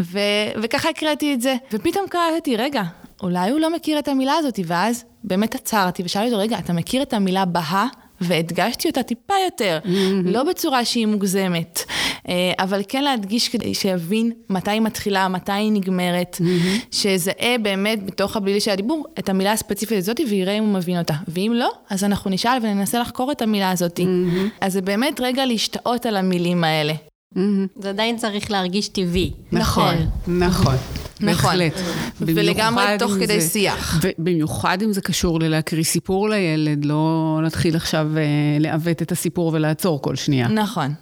ו- 0.00 0.18
וככה 0.62 0.88
הקראתי 0.88 1.34
את 1.34 1.40
זה. 1.40 1.54
ופתאום 1.72 2.06
קראתי, 2.08 2.56
רגע, 2.56 2.82
אולי 3.22 3.50
הוא 3.50 3.60
לא 3.60 3.74
מכיר 3.74 3.98
את 3.98 4.08
המילה 4.08 4.34
הזאת, 4.34 4.60
ואז 4.66 5.04
באמת 5.24 5.54
עצרתי 5.54 6.02
ושאלתי 6.04 6.30
אותו, 6.30 6.42
רגע, 6.42 6.58
אתה 6.58 6.72
מכיר 6.72 7.02
את 7.02 7.12
המילה 7.12 7.44
בהה? 7.44 7.86
והדגשתי 8.20 8.88
אותה 8.88 9.02
טיפה 9.02 9.34
יותר, 9.44 9.78
mm-hmm. 9.84 9.88
לא 10.24 10.42
בצורה 10.42 10.84
שהיא 10.84 11.06
מוגזמת, 11.06 11.84
אה, 12.28 12.52
אבל 12.58 12.82
כן 12.88 13.04
להדגיש 13.04 13.48
כדי 13.48 13.74
שיבין 13.74 14.32
מתי 14.50 14.70
היא 14.70 14.80
מתחילה, 14.80 15.28
מתי 15.28 15.52
היא 15.52 15.72
נגמרת, 15.72 16.36
mm-hmm. 16.40 16.86
שיזהה 16.90 17.58
באמת 17.62 18.06
בתוך 18.06 18.36
הבלילי 18.36 18.60
של 18.60 18.70
הדיבור 18.70 19.06
את 19.18 19.28
המילה 19.28 19.52
הספציפית 19.52 19.98
הזאת 19.98 20.20
ויראה 20.28 20.52
אם 20.58 20.64
הוא 20.64 20.74
מבין 20.74 20.98
אותה. 20.98 21.14
ואם 21.28 21.52
לא, 21.54 21.70
אז 21.90 22.04
אנחנו 22.04 22.30
נשאל 22.30 22.58
וננסה 22.62 22.98
לחקור 22.98 23.32
את 23.32 23.42
המילה 23.42 23.70
הזאת. 23.70 23.98
Mm-hmm. 23.98 24.48
אז 24.60 24.72
זה 24.72 24.82
באמת 24.82 25.20
רגע 25.20 25.46
להשתאות 25.46 26.06
על 26.06 26.16
המילים 26.16 26.64
האלה. 26.64 26.92
Mm-hmm. 27.34 27.38
זה 27.76 27.88
עדיין 27.88 28.16
צריך 28.16 28.50
להרגיש 28.50 28.88
טבעי. 28.88 29.32
נכון, 29.52 29.94
נכון. 30.26 30.74
נכון. 31.20 31.50
בהחלט. 31.50 31.72
ולגמרי 32.20 32.84
במיוחד 32.84 32.96
תוך 32.98 33.12
אם 33.12 33.20
כדי 33.20 33.40
זה- 33.40 33.48
שיח. 33.50 34.00
ובמיוחד 34.02 34.82
אם 34.82 34.92
זה 34.92 35.00
קשור 35.00 35.40
ללהקריא 35.40 35.84
סיפור 35.84 36.28
לילד, 36.28 36.84
לא 36.84 37.08
להתחיל 37.42 37.76
עכשיו 37.76 38.06
אה, 38.16 38.22
לעוות 38.60 39.02
את 39.02 39.12
הסיפור 39.12 39.50
ולעצור 39.54 40.02
כל 40.02 40.16
שנייה. 40.16 40.48
נכון. 40.48 40.92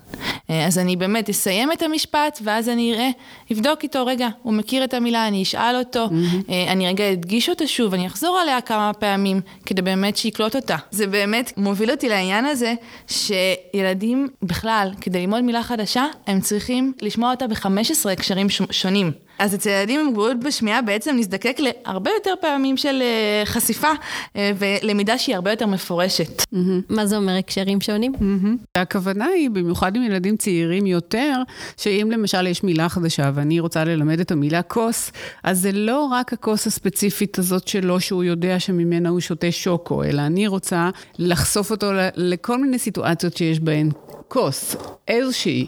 אה, 0.50 0.66
אז 0.66 0.79
אני 0.79 0.96
באמת 0.96 1.31
אסיים 1.31 1.72
את 1.72 1.83
המשפט, 1.83 2.38
ואז 2.44 2.68
אני 2.68 2.94
אראה, 2.94 3.09
אבדוק 3.52 3.83
איתו, 3.83 4.07
רגע, 4.07 4.29
הוא 4.42 4.52
מכיר 4.55 4.85
את 4.85 4.94
המילה, 4.94 5.29
אני 5.29 5.42
אשאל 5.42 5.76
אותו, 5.79 6.09
אה, 6.50 6.72
אני 6.72 6.88
רגע 6.88 7.12
אדגיש 7.12 7.48
אותה 7.48 7.66
שוב, 7.66 7.94
אני 7.94 8.07
אחזור 8.07 8.38
עליה 8.42 8.61
כמה 8.61 8.92
פעמים, 8.92 9.40
כדי 9.66 9.83
באמת 9.83 10.16
שיקלוט 10.16 10.57
אותה. 10.57 10.76
זה 10.90 11.07
באמת 11.07 11.52
מוביל 11.57 11.90
אותי 11.90 12.09
לעניין 12.09 12.44
הזה, 12.44 12.74
שילדים 13.09 14.29
בכלל, 14.42 14.90
כדי 15.00 15.20
ללמוד 15.20 15.40
מילה 15.40 15.62
חדשה, 15.62 16.05
הם 16.26 16.40
צריכים 16.40 16.92
לשמוע 17.02 17.31
אותה 17.31 17.46
ב-15 17.46 17.68
הקשרים 18.12 18.46
שונים. 18.70 19.12
אז 19.38 19.55
אצל 19.55 19.70
ילדים 19.70 20.01
עם 20.01 20.07
מוגבלות 20.07 20.40
בשמיעה 20.40 20.83
בעצם 20.83 21.16
נזדקק 21.16 21.57
להרבה 21.59 22.11
יותר 22.11 22.35
פעמים 22.40 22.77
של 22.77 23.03
אה, 23.03 23.42
חשיפה 23.44 23.90
אה, 24.37 24.53
ולמידה 24.59 25.18
שהיא 25.18 25.35
הרבה 25.35 25.51
יותר 25.51 25.66
מפורשת. 25.66 26.42
מה 26.88 27.07
זה 27.07 27.16
אומר 27.16 27.37
הקשרים 27.37 27.81
שונים? 27.81 28.12
מהמם. 28.20 28.57
הכוונה 28.75 29.27
היא, 29.27 29.51
במיוחד 29.51 29.96
עם 29.96 30.03
ילדים 30.03 30.37
צעירים 30.37 30.87
יותר, 30.87 31.42
שאם 31.77 32.09
למשל 32.12 32.46
יש 32.46 32.64
מילה 32.64 32.88
חדשה 32.88 33.31
ואני 33.35 33.61
רוצה 33.61 33.85
ללמד 33.85 34.20
את 34.20 34.31
המילה 34.31 34.62
כוס, 34.62 35.12
אז 35.42 35.61
זה 35.61 35.72
לא 35.72 36.05
רק 36.05 36.33
הכוס 36.33 36.66
הספציפית 36.66 37.38
הזאת 37.38 37.68
שלו, 37.68 38.01
שהוא 38.01 38.25
יודע 38.25 38.61
שממנה 38.61 39.09
הוא 39.09 39.20
שותה 39.20 39.53
שוקו, 39.53 40.05
אלא 40.05 40.22
אני 40.22 40.46
רוצה 40.46 40.90
לחשוף 41.18 41.70
אותו 41.70 41.87
לכל 42.16 42.59
מיני 42.59 42.79
סיטואציות 42.79 43.37
שיש 43.37 43.61
בהן. 43.61 43.90
כוס, 44.29 44.77
איזושהי, 45.09 45.66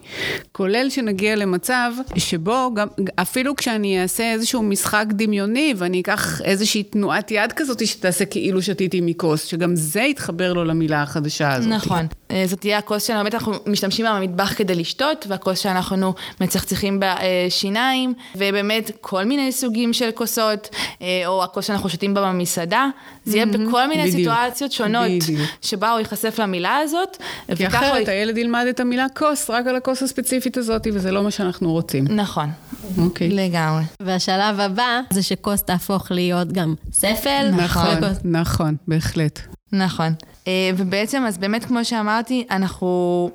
כולל 0.52 0.90
שנגיע 0.90 1.36
למצב 1.36 1.92
שבו 2.16 2.70
גם, 2.74 2.88
אפילו 3.14 3.56
כשאני 3.58 4.02
אעשה 4.02 4.32
איזשהו 4.32 4.62
משחק 4.62 5.06
דמיוני 5.10 5.74
ואני 5.76 6.00
אקח 6.00 6.40
איזושהי 6.42 6.82
תנועת 6.82 7.30
יד 7.30 7.52
כזאת 7.56 7.86
שתעשה 7.86 8.24
כאילו 8.24 8.62
שתיתי 8.62 9.00
מכוס, 9.00 9.44
שגם 9.44 9.76
זה 9.76 10.00
יתחבר 10.00 10.52
לו 10.52 10.64
למילה 10.64 11.02
החדשה 11.02 11.54
הזאת. 11.54 11.70
נכון. 11.70 12.06
אה, 12.30 12.44
זאת 12.46 12.60
תהיה 12.60 12.78
הכוס 12.78 13.06
שלנו, 13.06 13.18
באמת 13.22 13.34
אנחנו 13.34 13.52
משתמשים 13.66 14.04
בה 14.06 14.20
במטבח 14.20 14.52
כדי 14.56 14.74
לשתות, 14.74 15.26
והכוס 15.28 15.58
שאנחנו 15.58 16.14
מצחצחים 16.40 17.00
בה 17.00 17.06
אה, 17.20 17.46
שיניים, 17.48 18.14
ובאמת 18.36 18.90
כל 19.00 19.24
מיני 19.24 19.52
סוגים 19.52 19.92
של 19.92 20.10
כוסות, 20.14 20.68
אה, 21.02 21.22
או 21.26 21.44
הכוס 21.44 21.66
שאנחנו 21.66 21.88
שותים 21.88 22.14
בה 22.14 22.20
במסעדה. 22.22 22.86
זה 23.24 23.36
יהיה 23.36 23.46
בכל 23.46 23.86
מיני 23.86 24.02
בדיוק. 24.02 24.16
סיטואציות 24.16 24.72
שונות, 24.72 25.04
בדיוק. 25.22 25.48
שבה 25.62 25.90
הוא 25.90 25.98
ייחשף 25.98 26.38
למילה 26.38 26.76
הזאת, 26.76 27.16
כי 27.56 27.66
וככה 27.66 27.78
הוא... 27.86 27.94
אחרת 27.96 28.08
הילד 28.08 28.38
ילמד 28.38 28.66
את 28.70 28.80
המילה 28.80 29.06
כוס 29.16 29.50
רק 29.50 29.66
על 29.66 29.76
הכוס 29.76 30.02
הספציפית 30.02 30.56
הזאת, 30.56 30.86
וזה 30.94 31.10
לא 31.12 31.22
מה 31.22 31.30
שאנחנו 31.30 31.72
רוצים. 31.72 32.04
נכון, 32.08 32.50
אוקיי. 32.98 33.28
לגמרי. 33.28 33.82
והשלב 34.02 34.60
הבא 34.60 35.00
זה 35.10 35.22
שכוס 35.22 35.62
תהפוך 35.62 36.10
להיות 36.12 36.52
גם 36.52 36.74
ספל. 36.92 37.50
נכון, 37.56 37.84
וכוס- 38.04 38.18
נכון, 38.24 38.76
בהחלט. 38.88 39.40
נכון. 39.72 40.12
אה, 40.48 40.70
ובעצם, 40.76 41.24
אז 41.26 41.38
באמת, 41.38 41.64
כמו 41.64 41.84
שאמרתי, 41.84 42.44
אנחנו... 42.50 43.30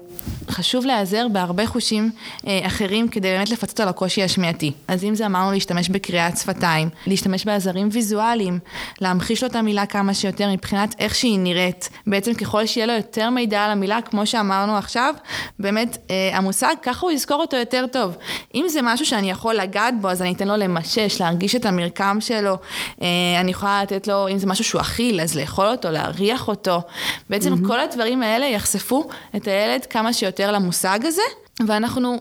חשוב 0.50 0.86
להיעזר 0.86 1.28
בהרבה 1.32 1.68
חושים 1.68 2.12
אה, 2.48 2.60
אחרים 2.68 3.08
כדי 3.08 3.28
באמת 3.28 3.50
לפצות 3.50 3.80
על 3.80 3.88
הקושי 3.88 4.24
השמיעתי. 4.24 4.72
אז 4.88 5.04
אם 5.04 5.16
זה 5.16 5.26
אמרנו 5.26 5.52
להשתמש 5.52 5.90
בקריאת 5.90 6.38
שפתיים, 6.38 6.90
להשתמש 7.08 7.46
בעזרים 7.46 7.90
ויזואליים, 7.92 8.60
להמחיש 9.02 9.44
לו 9.44 9.50
את 9.50 9.56
המילה 9.56 9.86
כמה 9.86 10.14
שיותר 10.14 10.52
מבחינת 10.52 10.96
איך 11.00 11.16
שהיא 11.16 11.40
נראית. 11.40 11.90
בעצם 12.08 12.34
ככל 12.34 12.66
שיהיה 12.66 12.88
לו 12.88 12.94
יותר 12.94 13.30
מידע 13.30 13.62
על 13.62 13.72
המילה, 13.72 14.02
כמו 14.02 14.26
שאמרנו 14.26 14.78
עכשיו, 14.78 15.14
באמת 15.60 15.98
אה, 16.10 16.38
המושג, 16.38 16.76
ככה 16.82 17.06
הוא 17.06 17.12
יזכור 17.12 17.38
אותו 17.38 17.58
יותר 17.58 17.86
טוב. 17.92 18.18
אם 18.56 18.66
זה 18.70 18.80
משהו 18.84 19.06
שאני 19.06 19.32
יכול 19.32 19.56
לגעת 19.56 19.94
בו, 20.02 20.10
אז 20.10 20.22
אני 20.22 20.34
אתן 20.34 20.48
לו 20.48 20.58
למשש, 20.58 21.22
להרגיש 21.22 21.56
את 21.56 21.66
המרקם 21.66 22.18
שלו. 22.20 22.58
אה, 23.02 23.08
אני 23.40 23.52
יכולה 23.52 23.84
לתת 23.84 24.08
לו, 24.08 24.28
אם 24.28 24.38
זה 24.38 24.48
משהו 24.48 24.64
שהוא 24.64 24.82
אכיל, 24.82 25.22
אז 25.22 25.38
לאכול 25.38 25.66
אותו, 25.66 25.92
להריח 25.92 26.48
אותו. 26.48 26.82
בעצם 27.30 27.54
mm-hmm. 27.54 27.68
כל 27.68 27.80
הדברים 27.80 28.24
האלה 28.24 28.46
יחשפו 28.46 29.08
את 29.36 29.48
הילד 29.48 29.86
כמה 29.86 30.14
שיותר 30.14 30.52
למושג 30.52 31.00
הזה, 31.04 31.22
ואנחנו 31.68 32.18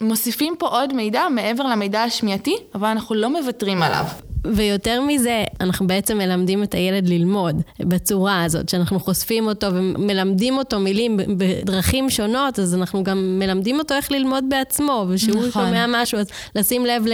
מוסיפים 0.00 0.54
פה 0.58 0.66
עוד 0.66 0.92
מידע 0.92 1.22
מעבר 1.30 1.64
למידע 1.64 2.02
השמיעתי, 2.02 2.56
אבל 2.74 2.88
אנחנו 2.88 3.14
לא 3.14 3.40
מוותרים 3.40 3.82
עליו. 3.82 4.04
ויותר 4.46 5.00
מזה, 5.00 5.44
אנחנו 5.60 5.86
בעצם 5.86 6.18
מלמדים 6.18 6.62
את 6.62 6.74
הילד 6.74 7.08
ללמוד 7.08 7.62
בצורה 7.80 8.44
הזאת, 8.44 8.68
שאנחנו 8.68 9.00
חושפים 9.00 9.46
אותו 9.46 9.66
ומלמדים 9.74 10.58
אותו 10.58 10.80
מילים 10.80 11.16
בדרכים 11.16 12.10
שונות, 12.10 12.58
אז 12.58 12.74
אנחנו 12.74 13.04
גם 13.04 13.38
מלמדים 13.38 13.78
אותו 13.78 13.94
איך 13.94 14.12
ללמוד 14.12 14.44
בעצמו, 14.48 15.06
ושהוא 15.08 15.46
נכון. 15.46 15.50
שומע 15.50 15.86
משהו, 15.88 16.18
אז 16.18 16.26
לשים 16.54 16.86
לב 16.86 17.04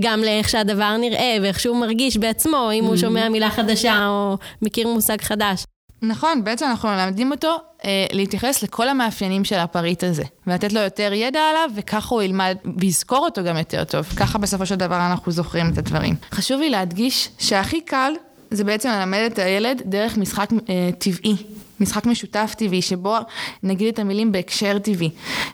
גם 0.00 0.20
לאיך 0.20 0.48
שהדבר 0.48 0.96
נראה, 0.96 1.36
ואיך 1.42 1.60
שהוא 1.60 1.76
מרגיש 1.76 2.16
בעצמו, 2.16 2.70
אם 2.72 2.84
הוא 2.84 2.96
שומע 2.96 3.28
מילה 3.28 3.50
חדשה 3.50 4.06
או 4.08 4.36
מכיר 4.62 4.88
מושג 4.88 5.20
חדש. 5.20 5.64
נכון, 6.02 6.44
בעצם 6.44 6.66
אנחנו 6.66 6.88
מלמדים 6.88 7.32
אותו 7.32 7.56
אה, 7.84 8.06
להתייחס 8.12 8.62
לכל 8.62 8.88
המאפיינים 8.88 9.44
של 9.44 9.58
הפריט 9.58 10.04
הזה, 10.04 10.22
ולתת 10.46 10.72
לו 10.72 10.80
יותר 10.80 11.12
ידע 11.12 11.40
עליו, 11.40 11.70
וככה 11.74 12.14
הוא 12.14 12.22
ילמד, 12.22 12.56
ויזכור 12.76 13.18
אותו 13.18 13.44
גם 13.44 13.56
יותר 13.56 13.84
טוב. 13.84 14.04
ככה 14.16 14.38
בסופו 14.38 14.66
של 14.66 14.74
דבר 14.74 14.96
אנחנו 14.96 15.32
זוכרים 15.32 15.72
את 15.72 15.78
הדברים. 15.78 16.14
חשוב 16.32 16.60
לי 16.60 16.70
להדגיש 16.70 17.28
שהכי 17.38 17.80
קל 17.80 18.12
זה 18.50 18.64
בעצם 18.64 18.88
ללמד 18.88 19.18
את 19.32 19.38
הילד 19.38 19.82
דרך 19.84 20.16
משחק 20.16 20.50
אה, 20.68 20.90
טבעי. 20.98 21.36
משחק 21.84 22.06
משותף 22.06 22.54
טבעי, 22.58 22.82
שבו 22.82 23.16
נגיד 23.62 23.88
את 23.88 23.98
המילים 23.98 24.32
בהקשר 24.32 24.78
טבעי. 24.78 25.10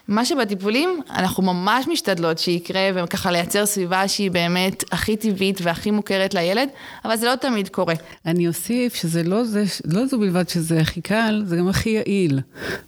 מה 0.08 0.24
שבטיפולים, 0.24 1.00
אנחנו 1.10 1.42
ממש 1.42 1.88
משתדלות 1.88 2.38
שיקרה, 2.38 2.90
וככה 2.94 3.30
לייצר 3.30 3.66
סביבה 3.66 4.08
שהיא 4.08 4.30
באמת 4.30 4.84
הכי 4.92 5.16
טבעית 5.16 5.60
והכי 5.62 5.90
מוכרת 5.90 6.34
לילד, 6.34 6.68
אבל 7.04 7.16
זה 7.16 7.26
לא 7.26 7.36
תמיד 7.36 7.68
קורה. 7.68 7.94
אני 8.26 8.48
אוסיף 8.48 8.94
שזה 8.94 9.22
לא, 9.22 9.44
זה, 9.44 9.64
לא 9.84 10.06
זו 10.06 10.18
בלבד 10.18 10.48
שזה 10.48 10.80
הכי 10.80 11.00
קל, 11.00 11.42
זה 11.46 11.56
גם 11.56 11.68
הכי 11.68 11.90
יעיל. 11.90 12.40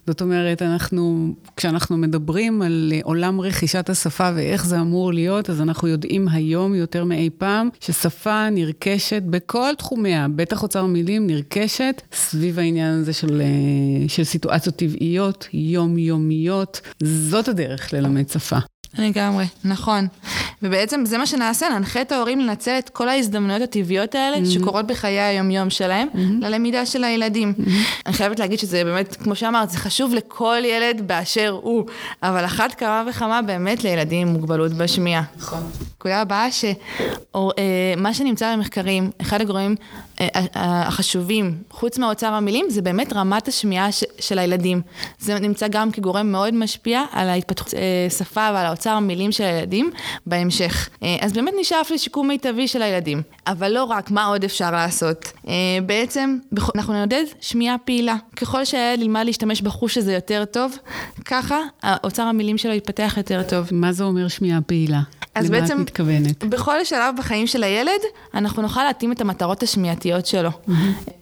זאת 0.07 0.21
אומרת, 0.21 0.61
אנחנו, 0.61 1.33
כשאנחנו 1.57 1.97
מדברים 1.97 2.61
על 2.61 2.93
אה, 2.95 2.99
עולם 3.03 3.41
רכישת 3.41 3.89
השפה 3.89 4.29
ואיך 4.35 4.65
זה 4.65 4.79
אמור 4.79 5.13
להיות, 5.13 5.49
אז 5.49 5.61
אנחנו 5.61 5.87
יודעים 5.87 6.27
היום 6.27 6.75
יותר 6.75 7.03
מאי 7.03 7.29
פעם 7.37 7.69
ששפה 7.79 8.49
נרכשת 8.49 9.21
בכל 9.25 9.75
תחומיה, 9.77 10.27
בטח 10.35 10.63
אוצר 10.63 10.85
מילים 10.85 11.27
נרכשת 11.27 12.01
סביב 12.13 12.59
העניין 12.59 12.99
הזה 12.99 13.13
של, 13.13 13.32
אה, 13.41 14.09
של 14.09 14.23
סיטואציות 14.23 14.75
טבעיות, 14.75 15.47
יומיומיות. 15.53 16.81
זאת 17.03 17.47
הדרך 17.47 17.93
ללמד 17.93 18.29
שפה. 18.29 18.57
לגמרי, 18.97 19.45
נכון. 19.63 20.07
ובעצם 20.63 21.05
זה 21.05 21.17
מה 21.17 21.25
שנעשה, 21.25 21.69
ננחה 21.69 22.01
את 22.01 22.11
ההורים 22.11 22.39
לנצל 22.39 22.75
את 22.79 22.89
כל 22.89 23.09
ההזדמנויות 23.09 23.61
הטבעיות 23.61 24.15
האלה 24.15 24.37
mm-hmm. 24.37 24.49
שקורות 24.49 24.87
בחיי 24.87 25.19
היומיום 25.19 25.69
שלהם, 25.69 26.07
mm-hmm. 26.13 26.17
ללמידה 26.41 26.85
של 26.85 27.03
הילדים. 27.03 27.53
Mm-hmm. 27.57 27.69
אני 28.05 28.13
חייבת 28.13 28.39
להגיד 28.39 28.59
שזה 28.59 28.83
באמת, 28.83 29.15
כמו 29.15 29.35
שאמרת, 29.35 29.69
זה 29.69 29.77
חשוב 29.77 30.13
לכל 30.13 30.57
ילד 30.65 31.07
באשר 31.07 31.59
הוא, 31.61 31.85
אבל 32.23 32.45
אחת 32.45 32.73
כמה 32.73 33.03
וכמה 33.09 33.41
באמת 33.41 33.83
לילדים 33.83 34.27
עם 34.27 34.33
מוגבלות 34.33 34.73
בשמיעה. 34.73 35.23
נכון. 35.37 35.63
נקודה 35.97 36.21
הבאה, 36.21 36.47
שמה 36.51 38.13
שנמצא 38.13 38.55
במחקרים, 38.55 39.11
אחד 39.21 39.41
הגורמים 39.41 39.75
אה, 40.21 40.27
אה, 40.35 40.47
החשובים, 40.87 41.57
חוץ 41.71 41.97
מאוצר 41.97 42.33
המילים, 42.33 42.65
זה 42.69 42.81
באמת 42.81 43.13
רמת 43.13 43.47
השמיעה 43.47 43.87
של 44.19 44.39
הילדים. 44.39 44.81
זה 45.19 45.39
נמצא 45.39 45.67
גם 45.67 45.91
כגורם 45.91 46.31
מאוד 46.31 46.53
משפיע 46.53 47.03
על 47.11 47.29
ההתפתחות 47.29 47.73
אה, 47.73 48.09
שפה 48.09 48.49
ועל 48.53 48.65
האוצר 48.87 48.97
המילים 48.97 49.31
של 49.31 49.43
הילדים 49.43 49.91
בהמשך. 50.25 50.89
אה, 51.03 51.17
אז 51.21 51.33
באמת 51.33 51.53
נשאף 51.59 51.91
לשיקום 51.91 52.27
מיטבי 52.27 52.67
של 52.67 52.81
הילדים. 52.81 53.21
אבל 53.47 53.71
לא 53.71 53.83
רק, 53.83 54.11
מה 54.11 54.25
עוד 54.25 54.43
אפשר 54.43 54.71
לעשות? 54.71 55.31
אה, 55.47 55.53
בעצם, 55.85 56.37
אנחנו 56.75 56.93
נעודד 56.93 57.23
שמיעה 57.41 57.77
פעילה. 57.77 58.15
ככל 58.35 58.65
שהילד 58.65 59.01
ילמד 59.01 59.21
להשתמש 59.25 59.61
בחוש 59.61 59.97
הזה 59.97 60.13
יותר 60.13 60.45
טוב, 60.45 60.77
ככה 61.25 61.57
האוצר 61.83 62.23
המילים 62.23 62.57
שלו 62.57 62.73
יתפתח 62.73 63.13
יותר 63.17 63.43
טוב. 63.49 63.67
מה 63.71 63.91
זה 63.91 64.03
אומר 64.03 64.27
שמיעה 64.27 64.61
פעילה? 64.61 65.01
אז 65.35 65.49
למה 65.49 65.59
בעצם, 65.59 65.75
את 65.75 65.79
מתכוונת? 65.79 66.43
בכל 66.43 66.83
שלב 66.83 67.15
בחיים 67.17 67.47
של 67.47 67.63
הילד, 67.63 68.01
אנחנו 68.33 68.61
נוכל 68.61 68.83
להתאים 68.83 69.11
את 69.11 69.21
המטרות 69.21 69.63
השמיעתיות 69.63 70.25
שלו. 70.25 70.49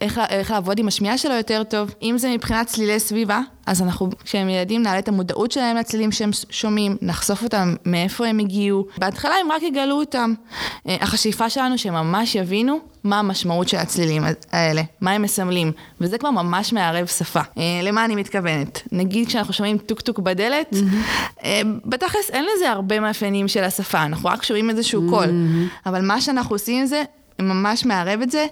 איך, 0.01 0.19
איך 0.29 0.51
לעבוד 0.51 0.79
עם 0.79 0.87
השמיעה 0.87 1.17
שלו 1.17 1.33
יותר 1.33 1.63
טוב. 1.63 1.93
אם 2.01 2.17
זה 2.17 2.29
מבחינת 2.29 2.67
צלילי 2.67 2.99
סביבה, 2.99 3.41
אז 3.65 3.81
אנחנו, 3.81 4.09
כשהם 4.23 4.49
ילדים, 4.49 4.81
נעלה 4.81 4.99
את 4.99 5.07
המודעות 5.07 5.51
שלהם 5.51 5.77
לצלילים 5.77 6.11
שהם 6.11 6.29
שומעים, 6.49 6.97
נחשוף 7.01 7.43
אותם 7.43 7.75
מאיפה 7.85 8.27
הם 8.27 8.39
הגיעו. 8.39 8.85
בהתחלה 8.97 9.35
הם 9.35 9.51
רק 9.51 9.61
יגלו 9.61 9.95
אותם. 9.95 10.33
אה, 10.87 10.97
אך 10.99 11.13
השאיפה 11.13 11.49
שלנו 11.49 11.77
שהם 11.77 11.93
ממש 11.93 12.35
יבינו 12.35 12.79
מה 13.03 13.19
המשמעות 13.19 13.69
של 13.69 13.77
הצלילים 13.77 14.23
האלה, 14.51 14.81
מה 15.01 15.11
הם 15.11 15.21
מסמלים, 15.21 15.71
וזה 16.01 16.17
כבר 16.17 16.31
ממש 16.31 16.73
מערב 16.73 17.07
שפה. 17.07 17.39
אה, 17.57 17.63
למה 17.83 18.05
אני 18.05 18.15
מתכוונת? 18.15 18.81
נגיד 18.91 19.27
כשאנחנו 19.27 19.53
שומעים 19.53 19.77
טוק-טוק 19.77 20.19
בדלת, 20.19 20.75
אה, 21.43 21.61
בתכלס 21.85 22.29
אין 22.29 22.45
לזה 22.55 22.69
הרבה 22.69 22.99
מאפיינים 22.99 23.47
של 23.47 23.63
השפה, 23.63 24.03
אנחנו 24.03 24.29
רק 24.29 24.43
שומעים 24.43 24.69
איזשהו 24.69 25.09
קול, 25.09 25.29
אבל 25.85 26.01
מה 26.01 26.21
שאנחנו 26.21 26.55
עושים 26.55 26.85
זה... 26.85 27.03
ממש 27.41 27.85
מערב 27.85 28.21
את 28.21 28.31
זה, 28.31 28.45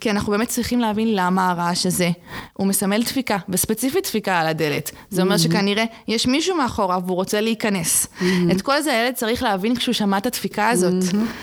כי 0.00 0.10
אנחנו 0.10 0.32
באמת 0.32 0.48
צריכים 0.48 0.80
להבין 0.80 1.08
למה 1.14 1.50
הרעש 1.50 1.86
הזה. 1.86 2.10
הוא 2.52 2.66
מסמל 2.66 3.02
דפיקה, 3.02 3.36
וספציפית 3.48 4.04
דפיקה 4.06 4.40
על 4.40 4.46
הדלת. 4.46 4.90
זה 5.10 5.22
אומר 5.22 5.36
שכנראה 5.38 5.84
יש 6.08 6.26
מישהו 6.26 6.56
מאחוריו 6.56 7.02
והוא 7.06 7.16
רוצה 7.16 7.40
להיכנס. 7.40 8.06
את 8.50 8.62
כל 8.62 8.82
זה 8.82 8.92
הילד 8.92 9.14
צריך 9.14 9.42
להבין 9.42 9.76
כשהוא 9.76 9.92
שמע 9.92 10.18
את 10.18 10.26
הדפיקה 10.26 10.68
הזאת. 10.68 10.94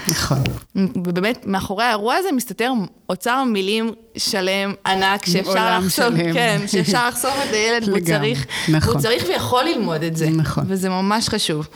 נכון. 0.07 0.37
ובאמת, 0.75 1.45
מאחורי 1.45 1.83
האירוע 1.83 2.15
הזה 2.15 2.31
מסתתר 2.31 2.71
אוצר 3.09 3.43
מילים 3.43 3.91
שלם, 4.17 4.73
ענק, 4.85 5.25
שאפשר 5.25 5.79
שלם. 5.89 6.33
כן, 6.33 6.61
שאפשר 6.67 7.07
לחשוף 7.07 7.33
את 7.49 7.53
הילד, 7.53 7.83
לגמרי, 7.83 8.01
צריך, 8.01 8.45
נכון. 8.69 8.89
והוא 8.89 9.01
צריך 9.01 9.23
ויכול 9.27 9.63
ללמוד 9.63 10.03
את 10.03 10.17
זה. 10.17 10.29
נכון. 10.29 10.63
וזה 10.67 10.89
ממש 10.89 11.29
חשוב. 11.29 11.67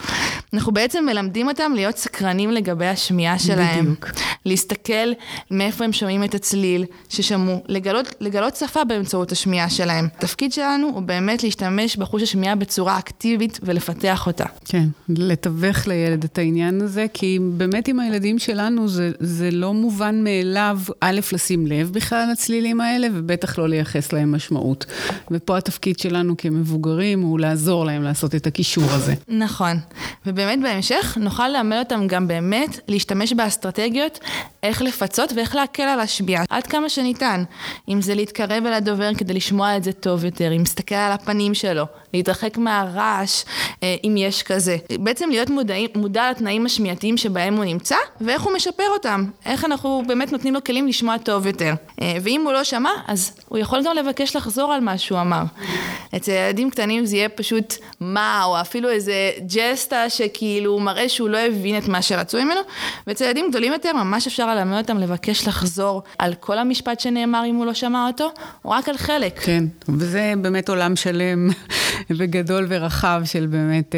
אנחנו 0.54 0.72
בעצם 0.72 1.06
מלמדים 1.06 1.48
אותם 1.48 1.72
להיות 1.76 1.98
סקרנים 1.98 2.52
לגבי 2.52 2.88
השמיעה 2.88 3.40
שלהם. 3.40 3.86
בדיוק. 3.86 4.12
להסתכל 4.46 5.12
מאיפה 5.52 5.84
הם 5.84 5.94
שומעים 5.94 6.24
את 6.24 6.36
הצליל 6.36 6.86
ששמעו, 7.10 7.64
לגלות, 7.68 8.16
לגלות 8.20 8.56
שפה 8.56 8.84
באמצעות 8.84 9.32
השמיעה 9.32 9.70
שלהם. 9.70 10.08
התפקיד 10.18 10.54
שלנו 10.54 10.88
הוא 10.88 11.02
באמת 11.02 11.44
להשתמש 11.44 11.98
בחוש 11.98 12.24
השמיעה 12.24 12.56
בצורה 12.56 12.98
אקטיבית 13.00 13.60
ולפתח 13.64 14.28
אותה. 14.28 14.46
כן, 14.66 14.88
לתווך 15.10 15.88
לילד 15.88 16.24
את 16.24 16.38
העניין 16.38 16.82
הזה, 16.82 17.06
כי 17.14 17.40
באמת 17.42 17.88
עם 17.88 18.00
הילדים 18.00 18.40
שלנו 18.40 18.88
זה, 18.88 19.12
זה 19.20 19.52
לא 19.52 19.74
מובן 19.74 20.24
מאליו, 20.24 20.80
א', 21.02 21.20
לשים 21.34 21.68
לב 21.68 21.92
בכלל 21.94 22.30
לצלילים 22.32 22.82
האלה, 22.82 23.08
ובטח 23.14 23.60
לא 23.60 23.70
לייחס 23.70 24.14
להם 24.14 24.36
משמעות. 24.36 24.86
ופה 25.32 25.58
התפקיד 25.58 26.00
שלנו 26.00 26.38
כמבוגרים 26.38 27.22
הוא 27.22 27.40
לעזור 27.40 27.86
להם 27.86 28.04
לעשות 28.04 28.36
את 28.36 28.48
הקישור 28.48 28.92
הזה. 28.92 29.14
נכון. 29.28 29.78
ובאמת 30.26 30.60
בהמשך 30.62 31.18
נוכל 31.22 31.48
ללמד 31.48 31.78
אותם 31.80 32.08
גם 32.08 32.28
באמת 32.28 32.80
להשתמש 32.88 33.34
באסטרטגיות 33.34 34.20
איך 34.64 34.82
לפצות 34.82 35.34
ואיך 35.36 35.56
להקל 35.56 35.84
על 35.84 36.00
השמיעה 36.00 36.44
עד 36.50 36.68
כמה 36.68 36.90
שניתן. 36.90 37.44
אם 37.90 38.02
זה 38.02 38.16
להתקרב 38.16 38.66
אל 38.66 38.74
הדובר 38.74 39.14
כדי 39.18 39.34
לשמוע 39.34 39.78
את 39.78 39.84
זה 39.84 39.92
טוב 39.92 40.26
יותר, 40.26 40.52
אם 40.52 40.60
להסתכל 40.60 40.96
על 40.96 41.12
הפנים 41.12 41.54
שלו, 41.54 41.86
להתרחק 42.14 42.58
מהרעש, 42.58 43.44
אה, 43.84 43.96
אם 44.04 44.16
יש 44.18 44.44
כזה. 44.44 44.78
בעצם 45.00 45.30
להיות 45.30 45.50
מודעים, 45.50 45.90
מודע 45.96 46.32
לתנאים 46.32 46.66
השמיעתיים 46.66 47.18
שבהם 47.18 47.56
הוא 47.56 47.66
נמצא, 47.66 47.96
ואיך 48.22 48.42
הוא 48.42 48.54
משפר 48.54 48.90
אותם. 48.94 49.26
איך 49.46 49.66
אנחנו 49.66 50.04
באמת 50.08 50.32
נותנים 50.32 50.54
לו 50.54 50.64
כלים 50.64 50.88
לשמוע 50.88 51.07
טוב 51.24 51.48
יותר. 51.48 51.74
אה, 52.02 52.18
ואם 52.22 52.42
הוא 52.46 52.54
לא 52.54 52.64
שמע, 52.64 52.90
אז 53.08 53.32
הוא 53.48 53.58
יכול 53.58 53.84
גם 53.86 53.96
לבקש 53.96 54.36
לחזור 54.36 54.74
על 54.74 54.82
מה 54.82 54.98
שהוא 54.98 55.22
אמר. 55.22 55.44
אצל 56.16 56.32
ילדים 56.32 56.70
קטנים 56.70 57.06
זה 57.06 57.16
יהיה 57.16 57.30
פשוט 57.30 57.74
מה, 58.00 58.44
או 58.46 58.62
אפילו 58.62 58.90
איזה 58.90 59.32
ג'סטה 59.56 60.10
שכאילו 60.10 60.80
מראה 60.80 61.10
שהוא 61.10 61.30
לא 61.30 61.38
הבין 61.38 61.78
את 61.78 61.88
מה 61.88 62.02
שרצו 62.02 62.38
ממנו, 62.38 62.62
ואצל 63.08 63.26
ילדים 63.26 63.50
גדולים 63.50 63.74
יותר 63.74 63.94
ממש 63.94 64.28
אפשר 64.28 64.56
ללמד 64.56 64.78
אותם 64.78 64.98
לבקש 64.98 65.48
לחזור 65.48 66.04
על 66.18 66.34
כל 66.34 66.58
המשפט 66.58 67.00
שנאמר 67.00 67.44
אם 67.46 67.56
הוא 67.56 67.66
לא 67.66 67.74
שמע 67.74 68.08
אותו, 68.08 68.32
או 68.66 68.70
רק 68.70 68.90
על 68.90 68.98
חלק. 68.98 69.40
כן, 69.40 69.64
וזה 69.90 70.34
באמת 70.38 70.70
עולם 70.70 70.96
שלם 70.96 71.50
וגדול 72.18 72.66
ורחב 72.70 73.22
של 73.26 73.46
באמת... 73.46 73.96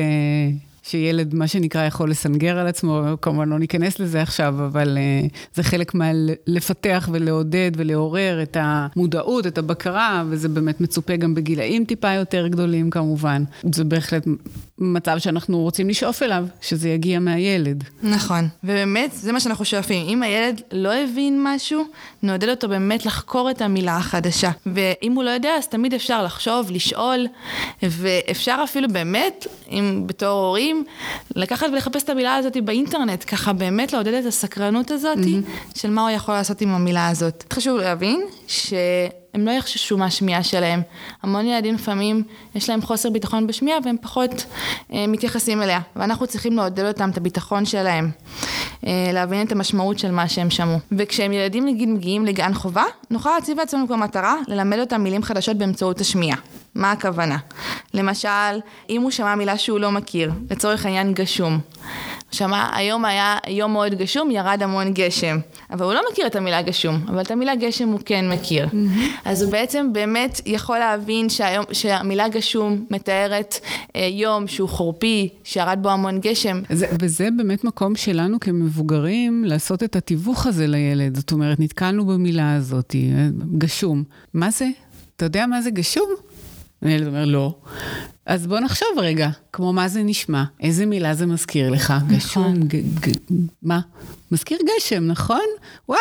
שילד, 0.90 1.36
מה 1.36 1.48
שנקרא, 1.48 1.86
יכול 1.86 2.10
לסנגר 2.10 2.60
על 2.60 2.68
עצמו, 2.68 3.02
כמובן 3.22 3.50
לא 3.50 3.60
ניכנס 3.60 4.00
לזה 4.00 4.22
עכשיו, 4.22 4.56
אבל 4.66 4.98
uh, 4.98 5.38
זה 5.54 5.64
חלק 5.64 5.92
מלפתח 5.96 7.10
ולעודד 7.12 7.72
ולעורר 7.76 8.42
את 8.42 8.58
המודעות, 8.60 9.48
את 9.48 9.58
הבקרה, 9.58 10.24
וזה 10.30 10.50
באמת 10.50 10.82
מצופה 10.82 11.16
גם 11.16 11.36
בגילאים 11.36 11.86
טיפה 11.86 12.14
יותר 12.14 12.48
גדולים 12.48 12.90
כמובן. 12.90 13.44
זה 13.72 13.84
בהחלט 13.84 14.24
מצב 14.80 15.18
שאנחנו 15.18 15.60
רוצים 15.60 15.90
לשאוף 15.90 16.24
אליו, 16.24 16.46
שזה 16.62 16.90
יגיע 16.90 17.20
מהילד. 17.20 17.84
נכון, 18.04 18.48
ובאמת, 18.64 19.12
זה 19.14 19.32
מה 19.32 19.40
שאנחנו 19.40 19.66
שואפים. 19.66 20.08
אם 20.08 20.24
הילד 20.24 20.62
לא 20.72 20.94
הבין 20.94 21.40
משהו, 21.44 21.84
נעודד 22.24 22.50
אותו 22.50 22.70
באמת 22.70 23.06
לחקור 23.06 23.52
את 23.52 23.62
המילה 23.62 23.98
החדשה. 23.98 24.52
ואם 24.66 25.14
הוא 25.16 25.24
לא 25.24 25.30
יודע, 25.30 25.50
אז 25.58 25.68
תמיד 25.68 25.94
אפשר 25.94 26.24
לחשוב, 26.24 26.72
לשאול, 26.72 27.28
ואפשר 27.84 28.62
אפילו 28.64 28.88
באמת, 28.88 29.48
אם 29.72 30.04
בתור 30.06 30.46
הורים, 30.46 30.79
לקחת 31.36 31.68
ולחפש 31.74 32.04
את 32.04 32.10
המילה 32.10 32.36
הזאת 32.36 32.58
באינטרנט, 32.58 33.24
ככה 33.28 33.54
באמת 33.54 33.94
לעודד 33.94 34.14
את 34.14 34.26
הסקרנות 34.26 34.92
הזאת 34.92 35.18
mm-hmm. 35.18 35.80
של 35.80 35.90
מה 35.90 36.02
הוא 36.02 36.10
יכול 36.10 36.34
לעשות 36.34 36.62
עם 36.62 36.70
המילה 36.70 37.08
הזאת. 37.08 37.44
חשוב 37.54 37.78
להבין 37.78 38.22
ש... 38.48 38.74
הם 39.34 39.46
לא 39.46 39.52
יחששו 39.52 39.98
מהשמיעה 39.98 40.44
שלהם. 40.44 40.82
המון 41.24 41.46
ילדים 41.46 41.76
לפעמים 41.76 42.24
יש 42.56 42.70
להם 42.70 42.82
חוסר 42.82 43.10
ביטחון 43.10 43.48
בשמיעה 43.48 43.80
והם 43.86 43.96
פחות 44.02 44.46
אה, 44.94 45.06
מתייחסים 45.08 45.62
אליה. 45.62 45.80
ואנחנו 45.96 46.28
צריכים 46.28 46.58
לעודד 46.58 46.86
אותם 46.86 47.10
את 47.10 47.18
הביטחון 47.18 47.66
שלהם, 47.66 48.12
אה, 48.88 49.10
להבין 49.14 49.48
את 49.48 49.52
המשמעות 49.52 50.00
של 50.00 50.12
מה 50.12 50.28
שהם 50.28 50.50
שמעו. 50.50 50.78
וכשהם 50.92 51.32
ילדים 51.32 51.66
נגיד 51.66 51.90
מגיעים 51.90 52.26
לגן 52.26 52.54
חובה, 52.54 52.84
נוכל 53.10 53.30
להציב 53.36 53.60
לעצמנו 53.60 53.88
כמטרה 53.88 54.36
ללמד 54.48 54.80
אותם 54.80 55.02
מילים 55.02 55.24
חדשות 55.24 55.58
באמצעות 55.58 56.02
השמיעה. 56.02 56.38
מה 56.76 56.92
הכוונה? 56.92 57.38
למשל, 57.94 58.60
אם 58.90 59.02
הוא 59.02 59.12
שמע 59.12 59.36
מילה 59.36 59.58
שהוא 59.58 59.80
לא 59.80 59.92
מכיר, 59.92 60.32
לצורך 60.52 60.86
העניין 60.86 61.14
גשום. 61.14 61.60
שמע, 62.32 62.70
היום 62.74 63.06
היה 63.06 63.38
יום 63.48 63.74
מאוד 63.74 63.94
גשום, 63.94 64.32
ירד 64.32 64.64
המון 64.64 64.94
גשם. 64.94 65.38
אבל 65.72 65.86
הוא 65.86 65.94
לא 65.94 66.02
מכיר 66.12 66.28
את 66.28 66.36
המילה 66.36 66.62
גשום, 66.62 67.06
אבל 67.08 67.22
את 67.22 67.32
המילה 67.32 67.56
גשם 67.56 67.90
הוא 67.90 68.00
כן 68.06 68.30
מכיר. 68.30 68.66
Mm-hmm. 68.66 69.00
אז 69.26 69.42
הוא 69.42 69.52
בעצם 69.52 69.94
באמת 69.94 70.42
יכול 70.46 70.80
להבין 70.80 71.30
שהיום, 71.30 71.66
שהמילה 71.72 72.28
גשום 72.28 72.86
מתארת 72.92 73.60
אה, 73.96 74.08
יום 74.12 74.48
שהוא 74.48 74.70
חורפי, 74.70 75.30
שירד 75.44 75.80
בו 75.82 75.90
המון 75.90 76.20
גשם. 76.20 76.62
זה, 76.70 76.88
וזה 77.02 77.28
באמת 77.38 77.64
מקום 77.64 77.96
שלנו 77.96 78.40
כמבוגרים 78.40 79.44
לעשות 79.46 79.84
את 79.84 79.96
התיווך 79.96 80.46
הזה 80.46 80.68
לילד. 80.68 81.16
זאת 81.16 81.32
אומרת, 81.32 81.60
נתקלנו 81.60 82.06
במילה 82.06 82.56
הזאת, 82.56 82.96
גשום. 83.58 84.04
מה 84.34 84.52
זה? 84.52 84.68
אתה 85.16 85.26
יודע 85.26 85.46
מה 85.46 85.62
זה 85.62 85.70
גשום? 85.72 86.10
הילד 86.82 87.08
אומר, 87.08 87.26
לא. 87.26 87.56
אז 88.30 88.48
בוא 88.48 88.60
נחשוב 88.60 88.88
רגע, 88.98 89.30
כמו 89.54 89.74
מה 89.74 89.88
זה 89.88 90.04
נשמע, 90.04 90.44
איזה 90.60 90.86
מילה 90.86 91.14
זה 91.14 91.26
מזכיר 91.26 91.70
לך? 91.70 91.94
גשום, 92.08 92.56
ג, 92.56 92.76
ג, 92.76 93.12
מה? 93.64 93.80
מזכיר 94.32 94.58
גשם, 94.78 95.04
נכון? 95.08 95.46
וואו. 95.90 96.00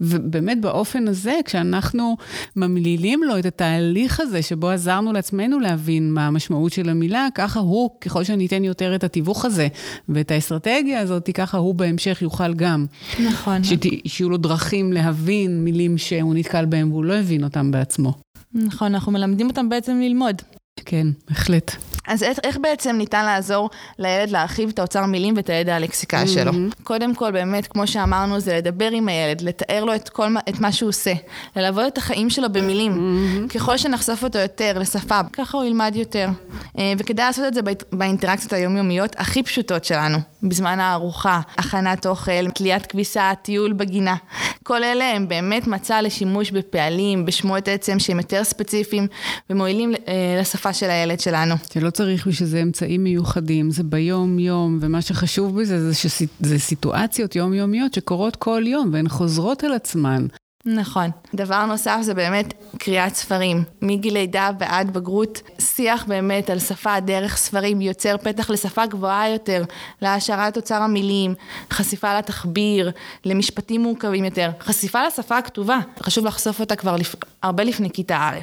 ובאמת 0.00 0.60
באופן 0.60 1.08
הזה, 1.08 1.34
כשאנחנו 1.44 2.16
ממלילים 2.56 3.22
לו 3.22 3.38
את 3.38 3.46
התהליך 3.46 4.20
הזה, 4.20 4.42
שבו 4.42 4.68
עזרנו 4.68 5.12
לעצמנו 5.12 5.60
להבין 5.60 6.12
מה 6.12 6.26
המשמעות 6.26 6.72
של 6.72 6.88
המילה, 6.88 7.28
ככה 7.34 7.60
הוא, 7.60 7.90
ככל 8.00 8.24
שניתן 8.24 8.64
יותר 8.64 8.94
את 8.94 9.04
התיווך 9.04 9.44
הזה 9.44 9.68
ואת 10.08 10.30
האסטרטגיה 10.30 11.00
הזאת, 11.00 11.30
ככה 11.34 11.58
הוא 11.58 11.74
בהמשך 11.74 12.22
יוכל 12.22 12.54
גם. 12.54 12.86
נכון. 13.24 13.64
שת, 13.64 13.82
שיהיו 14.06 14.30
לו 14.30 14.36
דרכים 14.36 14.92
להבין 14.92 15.64
מילים 15.64 15.98
שהוא 15.98 16.34
נתקל 16.34 16.64
בהם 16.64 16.92
והוא 16.92 17.04
לא 17.04 17.14
הבין 17.14 17.44
אותם 17.44 17.70
בעצמו. 17.70 18.12
נכון, 18.54 18.94
אנחנו 18.94 19.12
מלמדים 19.12 19.46
אותם 19.46 19.68
בעצם 19.68 20.00
ללמוד. 20.00 20.42
כן, 20.84 21.06
בהחלט. 21.28 21.76
אז 22.08 22.22
איך, 22.22 22.38
איך 22.44 22.58
בעצם 22.62 22.96
ניתן 22.96 23.24
לעזור 23.24 23.70
לילד 23.98 24.30
להרחיב 24.30 24.68
את 24.68 24.78
האוצר 24.78 25.06
מילים 25.06 25.34
ואת 25.36 25.50
הידע 25.50 25.76
הלקסיקה 25.76 26.22
mm-hmm. 26.22 26.28
שלו? 26.28 26.52
קודם 26.82 27.14
כל, 27.14 27.30
באמת, 27.30 27.66
כמו 27.66 27.86
שאמרנו, 27.86 28.40
זה 28.40 28.56
לדבר 28.56 28.90
עם 28.90 29.08
הילד, 29.08 29.40
לתאר 29.40 29.84
לו 29.84 29.94
את, 29.94 30.08
כל, 30.08 30.26
את 30.48 30.60
מה 30.60 30.72
שהוא 30.72 30.88
עושה, 30.88 31.12
ללוות 31.56 31.92
את 31.92 31.98
החיים 31.98 32.30
שלו 32.30 32.52
במילים. 32.52 32.92
Mm-hmm. 32.92 33.54
ככל 33.54 33.76
שנחשוף 33.76 34.24
אותו 34.24 34.38
יותר 34.38 34.78
לשפה, 34.78 35.20
ככה 35.32 35.58
הוא 35.58 35.64
ילמד 35.64 35.92
יותר. 35.96 36.28
וכדאי 36.98 37.26
לעשות 37.26 37.44
את 37.44 37.54
זה 37.54 37.60
באינטראקציות 37.92 38.52
היומיומיות 38.52 39.16
הכי 39.18 39.42
פשוטות 39.42 39.84
שלנו, 39.84 40.18
בזמן 40.42 40.80
הארוחה, 40.80 41.40
הכנת 41.58 42.06
אוכל, 42.06 42.50
תליית 42.50 42.86
כביסה, 42.86 43.32
טיול 43.42 43.72
בגינה. 43.72 44.16
כל 44.62 44.84
אלה 44.84 45.10
הם 45.10 45.28
באמת 45.28 45.66
מצע 45.66 46.02
לשימוש 46.02 46.50
בפעלים, 46.50 47.24
בשמות 47.26 47.68
עצם 47.68 47.98
שהם 47.98 48.18
יותר 48.18 48.44
ספציפיים 48.44 49.06
ומועילים 49.50 49.94
לשפה 50.40 50.72
של 50.72 50.90
הילד 50.90 51.20
שלנו. 51.20 51.54
שלא 51.72 51.90
צריך 51.98 52.26
בשביל 52.26 52.48
זה 52.48 52.62
אמצעים 52.62 53.04
מיוחדים, 53.04 53.70
זה 53.70 53.82
ביום-יום, 53.82 54.78
ומה 54.80 55.02
שחשוב 55.02 55.60
בזה 55.60 55.92
זה 55.92 55.94
שזה 55.94 56.58
סיטואציות 56.58 57.36
יומיומיות 57.36 57.94
שקורות 57.94 58.36
כל 58.36 58.62
יום 58.66 58.90
והן 58.92 59.08
חוזרות 59.08 59.64
על 59.64 59.72
עצמן. 59.72 60.26
נכון. 60.66 61.10
דבר 61.34 61.66
נוסף 61.66 61.98
זה 62.02 62.14
באמת 62.14 62.54
קריאת 62.78 63.14
ספרים. 63.14 63.64
מגיל 63.82 64.14
לידה 64.14 64.50
ועד 64.58 64.92
בגרות, 64.92 65.42
שיח 65.58 66.04
באמת 66.04 66.50
על 66.50 66.58
שפה 66.58 67.00
דרך 67.00 67.36
ספרים 67.36 67.80
יוצר 67.80 68.16
פתח 68.22 68.50
לשפה 68.50 68.86
גבוהה 68.86 69.28
יותר, 69.28 69.64
להעשרת 70.02 70.56
אוצר 70.56 70.82
המילים, 70.82 71.34
חשיפה 71.70 72.18
לתחביר, 72.18 72.90
למשפטים 73.24 73.80
מורכבים 73.80 74.24
יותר, 74.24 74.50
חשיפה 74.60 75.06
לשפה 75.06 75.38
הכתובה. 75.38 75.78
חשוב 76.02 76.26
לחשוף 76.26 76.60
אותה 76.60 76.76
כבר 76.76 76.96
לפ... 76.96 77.14
הרבה 77.42 77.64
לפני 77.64 77.90
כיתה 77.90 78.16
א'. 78.16 78.38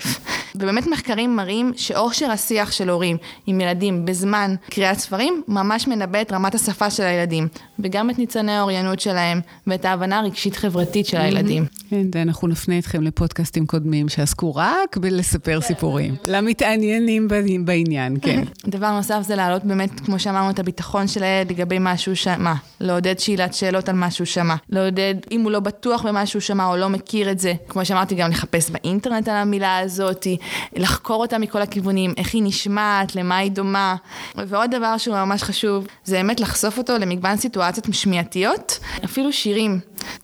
ובאמת 0.55 0.87
מחקרים 0.87 1.35
מראים 1.35 1.71
שאושר 1.75 2.31
השיח 2.31 2.71
של 2.71 2.89
הורים 2.89 3.17
עם 3.47 3.61
ילדים 3.61 4.05
בזמן 4.05 4.55
קריאת 4.69 4.99
ספרים 4.99 5.43
ממש 5.47 5.87
מנבא 5.87 6.21
את 6.21 6.31
רמת 6.31 6.55
השפה 6.55 6.89
של 6.89 7.03
הילדים, 7.03 7.47
וגם 7.79 8.09
את 8.09 8.19
ניצני 8.19 8.51
האוריינות 8.51 8.99
שלהם 8.99 9.41
ואת 9.67 9.85
ההבנה 9.85 10.19
הרגשית-חברתית 10.19 11.05
של 11.05 11.17
הילדים. 11.17 11.65
כן, 11.89 12.04
אנחנו 12.15 12.47
נפנה 12.47 12.79
אתכם 12.79 13.01
לפודקאסטים 13.01 13.65
קודמים 13.65 14.09
שעסקו 14.09 14.55
רק 14.55 14.97
בלספר 14.97 15.61
סיפורים. 15.61 16.15
למתעניינים 16.27 17.27
בעניין, 17.65 18.17
כן. 18.21 18.43
דבר 18.67 18.91
נוסף 18.91 19.19
זה 19.21 19.35
להעלות 19.35 19.63
באמת, 19.63 19.99
כמו 19.99 20.19
שאמרנו, 20.19 20.49
את 20.49 20.59
הביטחון 20.59 21.07
של 21.07 21.23
הילד 21.23 21.51
לגבי 21.51 21.77
משהו 21.79 22.15
ש... 22.15 22.27
מה? 22.27 22.55
לעודד 22.79 23.19
שאלת 23.19 23.53
שאלות 23.53 23.89
על 23.89 23.95
מה 23.95 24.11
שהוא 24.11 24.25
שמע, 24.25 24.55
לעודד 24.69 25.15
אם 25.31 25.41
הוא 25.41 25.51
לא 25.51 25.59
בטוח 25.59 26.05
במה 26.05 26.25
שהוא 26.25 26.39
שמע 26.39 26.67
או 26.67 26.77
לא 26.77 26.89
מכיר 26.89 27.31
את 27.31 27.39
זה, 27.39 27.53
כמו 27.67 27.85
שאמרתי, 27.85 28.15
גם 28.15 28.29
לחפש 28.29 28.69
באינטרנט 28.69 29.27
על 29.27 29.35
המילה 29.35 29.77
הזאת, 29.77 30.27
לחקור 30.75 31.21
אותה 31.21 31.37
מכל 31.37 31.61
הכיוונים, 31.61 32.13
איך 32.17 32.33
היא 32.33 32.43
נשמעת, 32.43 33.15
למה 33.15 33.37
היא 33.37 33.51
דומה. 33.51 33.95
ועוד 34.35 34.71
דבר 34.71 34.97
שהוא 34.97 35.15
ממש 35.15 35.43
חשוב, 35.43 35.87
זה 36.03 36.15
באמת 36.15 36.39
לחשוף 36.39 36.77
אותו 36.77 36.97
למגוון 36.97 37.37
סיטואציות 37.37 37.89
משמיעתיות, 37.89 38.79
אפילו 39.05 39.33
שירים. 39.33 39.79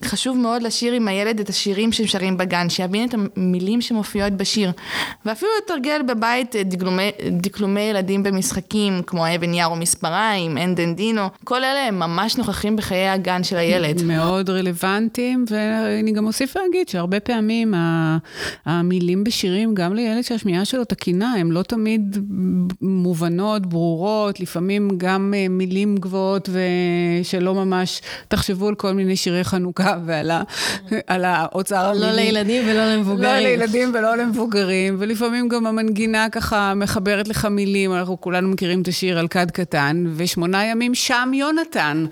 חשוב 0.06 0.38
מאוד 0.38 0.62
לשיר 0.62 0.94
עם 0.94 1.08
הילד 1.08 1.40
את 1.40 1.50
השירים 1.72 1.92
שהם 1.92 2.08
שרים 2.08 2.38
בגן, 2.38 2.70
שיבין 2.70 3.10
את 3.10 3.16
המילים 3.38 3.82
שמופיעות 3.82 4.34
בשיר. 4.34 4.72
ואפילו 5.26 5.52
לתרגל 5.64 6.02
בבית 6.08 6.56
דקלומי, 6.66 7.12
דקלומי 7.32 7.82
ילדים 7.82 8.24
במשחקים, 8.24 9.02
כמו 9.08 9.36
אבן 9.36 9.54
יער 9.54 9.72
ומספריים, 9.72 10.58
אין 10.58 10.76
דנדינו, 10.76 11.22
כל 11.44 11.64
אלה 11.64 11.88
הם 11.88 12.00
ממש 12.00 12.38
נוכחים 12.38 12.76
בחיי 12.76 13.10
הגן 13.10 13.44
של 13.44 13.58
הילד. 13.58 14.04
מאוד 14.04 14.50
רלוונטיים, 14.50 15.46
ואני 15.50 16.12
גם 16.12 16.26
אוסיף 16.26 16.58
להגיד 16.58 16.90
שהרבה 16.90 17.20
פעמים 17.20 17.74
המילים 18.66 19.24
בשירים, 19.24 19.76
גם 19.76 19.94
לילד 19.94 20.22
שהשמיעה 20.22 20.66
שלו 20.66 20.86
תקינה, 20.86 21.34
הן 21.34 21.52
לא 21.52 21.64
תמיד 21.64 22.18
מובנות, 22.82 23.66
ברורות, 23.66 24.40
לפעמים 24.40 24.90
גם 24.98 25.34
אה, 25.38 25.48
מילים 25.50 25.98
גבוהות 25.98 26.50
ושלא 26.52 27.54
ממש, 27.54 28.02
תחשבו 28.28 28.68
על 28.68 28.76
כל 28.76 28.92
מיני 28.92 29.16
שירי 29.16 29.44
חנוכה 29.44 29.98
ועל 30.06 31.26
האוצר 31.62 31.86
המילים. 31.86 32.10
לא 32.10 32.12
לילדים 32.16 32.64
ולא 32.68 32.94
למבוגרים. 32.94 33.34
לא 33.34 33.40
לילדים 33.40 33.92
ולא 33.94 34.18
למבוגרים, 34.18 34.96
ולפעמים 35.00 35.48
גם 35.48 35.68
המנגינה 35.68 36.30
ככה 36.30 36.74
מחברת 36.76 37.28
לך 37.28 37.46
מילים, 37.46 37.94
אנחנו 37.94 38.22
כולנו 38.22 38.50
מכירים 38.50 38.82
את 38.82 38.88
השיר 38.88 39.20
על 39.20 39.28
כד 39.28 39.52
קטן, 39.52 40.04
ושמונה 40.16 40.66
ימים 40.66 40.96
שם 40.96 41.32
יונתן. 41.34 42.06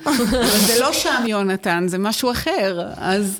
זה 0.68 0.80
לא 0.80 0.94
שם 0.94 1.24
יונתן, 1.28 1.84
זה 1.88 1.98
משהו 1.98 2.32
אחר, 2.32 2.82
אז... 2.98 3.40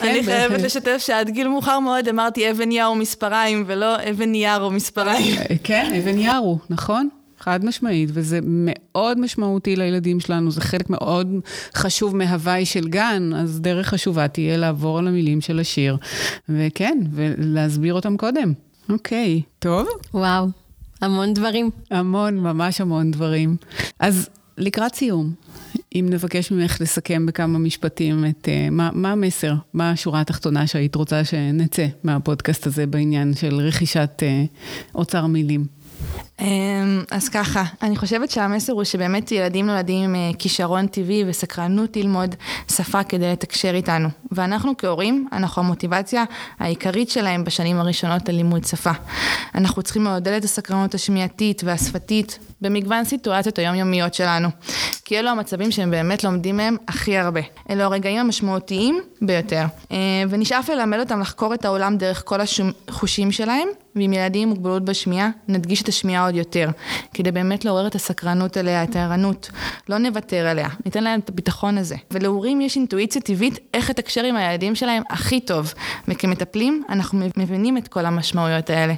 אני 0.00 0.24
חייבת 0.24 0.60
לשתף 0.60 0.98
שעד 0.98 1.30
גיל 1.30 1.48
מאוחר 1.48 1.78
מאוד 1.78 2.08
אמרתי 2.08 2.50
אבן 2.50 2.72
יער 2.72 2.92
ומספריים, 2.92 3.64
ולא 3.66 3.96
אבן 4.10 4.34
יער 4.34 4.66
ומספריים. 4.66 5.40
כן, 5.64 5.92
אבן 5.98 6.18
יער 6.18 6.36
הוא, 6.36 6.58
נכון? 6.70 7.08
חד 7.42 7.64
משמעית, 7.64 8.10
וזה 8.12 8.38
מאוד 8.42 9.20
משמעותי 9.20 9.76
לילדים 9.76 10.20
שלנו, 10.20 10.50
זה 10.50 10.60
חלק 10.60 10.90
מאוד 10.90 11.28
חשוב 11.74 12.16
מהוואי 12.16 12.66
של 12.66 12.88
גן, 12.88 13.30
אז 13.34 13.60
דרך 13.60 13.88
חשובה 13.88 14.28
תהיה 14.28 14.56
לעבור 14.56 14.98
על 14.98 15.08
המילים 15.08 15.40
של 15.40 15.60
השיר, 15.60 15.96
וכן, 16.48 16.98
ולהסביר 17.12 17.94
אותם 17.94 18.16
קודם. 18.16 18.52
אוקיי, 18.88 19.42
טוב? 19.58 19.86
וואו, 20.14 20.46
המון 21.00 21.34
דברים. 21.34 21.70
המון, 21.90 22.38
ממש 22.38 22.80
המון 22.80 23.10
דברים. 23.10 23.56
אז 23.98 24.28
לקראת 24.58 24.94
סיום, 24.94 25.32
אם 25.94 26.06
נבקש 26.10 26.50
ממך 26.50 26.80
לסכם 26.80 27.26
בכמה 27.26 27.58
משפטים 27.58 28.24
את 28.24 28.48
uh, 28.48 28.70
מה, 28.70 28.90
מה 28.92 29.12
המסר, 29.12 29.54
מה 29.74 29.90
השורה 29.90 30.20
התחתונה 30.20 30.66
שהיית 30.66 30.94
רוצה 30.94 31.24
שנצא 31.24 31.86
מהפודקאסט 32.04 32.66
הזה 32.66 32.86
בעניין 32.86 33.34
של 33.34 33.54
רכישת 33.54 34.22
uh, 34.22 34.94
אוצר 34.94 35.26
מילים. 35.26 35.66
אמ, 36.42 37.04
אז 37.10 37.28
ככה, 37.28 37.64
אני 37.82 37.96
חושבת 37.96 38.30
שהמסר 38.30 38.72
הוא 38.72 38.84
שבאמת 38.84 39.32
ילדים 39.32 39.66
נולדים 39.66 40.04
עם 40.04 40.14
אה, 40.14 40.30
כישרון 40.38 40.86
טבעי 40.86 41.24
וסקרנות 41.26 41.96
ללמוד 41.96 42.34
שפה 42.70 43.02
כדי 43.02 43.32
לתקשר 43.32 43.74
איתנו. 43.74 44.08
ואנחנו 44.32 44.72
כהורים, 44.78 45.28
אנחנו 45.32 45.62
המוטיבציה 45.62 46.24
העיקרית 46.58 47.10
שלהם 47.10 47.44
בשנים 47.44 47.80
הראשונות 47.80 48.28
ללימוד 48.28 48.64
שפה. 48.64 48.90
אנחנו 49.54 49.82
צריכים 49.82 50.04
לעודד 50.04 50.32
את 50.32 50.44
הסקרנות 50.44 50.94
השמיעתית 50.94 51.62
והשפתית 51.64 52.38
במגוון 52.60 53.04
סיטואציות 53.04 53.58
היומיומיות 53.58 54.14
שלנו. 54.14 54.48
כי 55.04 55.18
אלו 55.18 55.30
המצבים 55.30 55.70
שהם 55.70 55.90
באמת 55.90 56.24
לומדים 56.24 56.56
מהם 56.56 56.76
הכי 56.88 57.16
הרבה. 57.16 57.40
אלו 57.70 57.82
הרגעים 57.82 58.18
המשמעותיים 58.18 59.00
ביותר. 59.22 59.64
אה, 59.92 59.96
ונשאף 60.30 60.68
ללמד 60.68 60.98
אותם 60.98 61.20
לחקור 61.20 61.54
את 61.54 61.64
העולם 61.64 61.96
דרך 61.96 62.22
כל 62.26 62.38
החושים 62.88 63.32
שלהם, 63.32 63.68
ועם 63.96 64.12
ילדים 64.12 64.42
עם 64.42 64.48
מוגבלות 64.48 64.84
בשמיעה, 64.84 65.30
נדגיש 65.48 65.82
את 65.82 65.88
השמיעה 65.88 66.22
עוד 66.32 66.38
יותר, 66.38 66.68
כדי 67.14 67.32
באמת 67.32 67.64
לעורר 67.64 67.86
את 67.86 67.94
הסקרנות 67.94 68.56
אליה, 68.56 68.84
את 68.84 68.96
הערנות. 68.96 69.50
לא 69.88 69.98
נוותר 69.98 70.46
עליה, 70.46 70.68
ניתן 70.84 71.04
להם 71.04 71.20
את 71.20 71.28
הביטחון 71.28 71.78
הזה. 71.78 71.96
ולהורים 72.10 72.60
יש 72.60 72.76
אינטואיציה 72.76 73.22
טבעית 73.22 73.58
איך 73.74 73.90
לתקשר 73.90 74.24
עם 74.24 74.36
הילדים 74.36 74.74
שלהם 74.74 75.02
הכי 75.10 75.40
טוב. 75.40 75.74
וכמטפלים, 76.08 76.82
אנחנו 76.88 77.26
מבינים 77.36 77.78
את 77.78 77.88
כל 77.88 78.06
המשמעויות 78.06 78.70
האלה. 78.70 78.94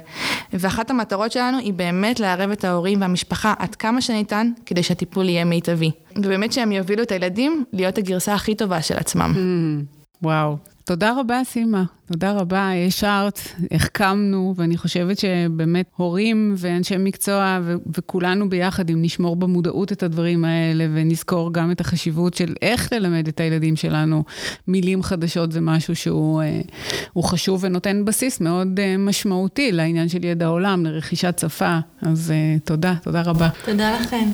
ואחת 0.53 0.89
המטרות 0.89 1.31
שלנו 1.31 1.57
היא 1.57 1.73
באמת 1.73 2.19
לערב 2.19 2.51
את 2.51 2.63
ההורים 2.63 3.01
והמשפחה 3.01 3.53
עד 3.59 3.75
כמה 3.75 4.01
שניתן, 4.01 4.51
כדי 4.65 4.83
שהטיפול 4.83 5.29
יהיה 5.29 5.45
מיטבי. 5.45 5.91
ובאמת 6.15 6.53
שהם 6.53 6.71
יובילו 6.71 7.03
את 7.03 7.11
הילדים 7.11 7.63
להיות 7.73 7.97
הגרסה 7.97 8.33
הכי 8.33 8.55
טובה 8.55 8.81
של 8.81 8.97
עצמם. 8.97 9.33
Mm, 9.35 9.94
וואו. 10.25 10.57
תודה 10.85 11.19
רבה, 11.19 11.41
סימה. 11.43 11.83
תודה 12.05 12.31
רבה. 12.31 12.71
ישרת, 12.75 13.39
החכמנו, 13.71 14.53
ואני 14.57 14.77
חושבת 14.77 15.17
שבאמת 15.19 15.85
הורים 15.95 16.55
ואנשי 16.57 16.95
מקצוע 16.99 17.59
ו- 17.63 17.75
וכולנו 17.97 18.49
ביחד, 18.49 18.89
אם 18.89 19.01
נשמור 19.01 19.35
במודעות 19.35 19.91
את 19.91 20.03
הדברים 20.03 20.45
האלה 20.45 20.87
ונזכור 20.93 21.53
גם 21.53 21.71
את 21.71 21.81
החשיבות 21.81 22.33
של 22.33 22.53
איך 22.61 22.93
ללמד 22.93 23.27
את 23.27 23.39
הילדים 23.39 23.75
שלנו 23.75 24.23
מילים 24.67 25.03
חדשות, 25.03 25.51
זה 25.51 25.61
משהו 25.61 25.95
שהוא 25.95 26.41
אה, 26.41 26.61
חשוב 27.23 27.63
ונותן 27.63 28.05
בסיס 28.05 28.41
מאוד 28.41 28.79
אה, 28.79 28.97
משמעותי 28.97 29.71
לעניין 29.71 30.09
של 30.09 30.25
ידע 30.25 30.45
העולם, 30.45 30.85
לרכישת 30.85 31.39
שפה. 31.41 31.77
אז 32.01 32.31
אה, 32.31 32.57
תודה, 32.63 32.93
תודה 33.03 33.21
רבה. 33.21 33.49
תודה 33.65 33.99
לכם. 33.99 34.29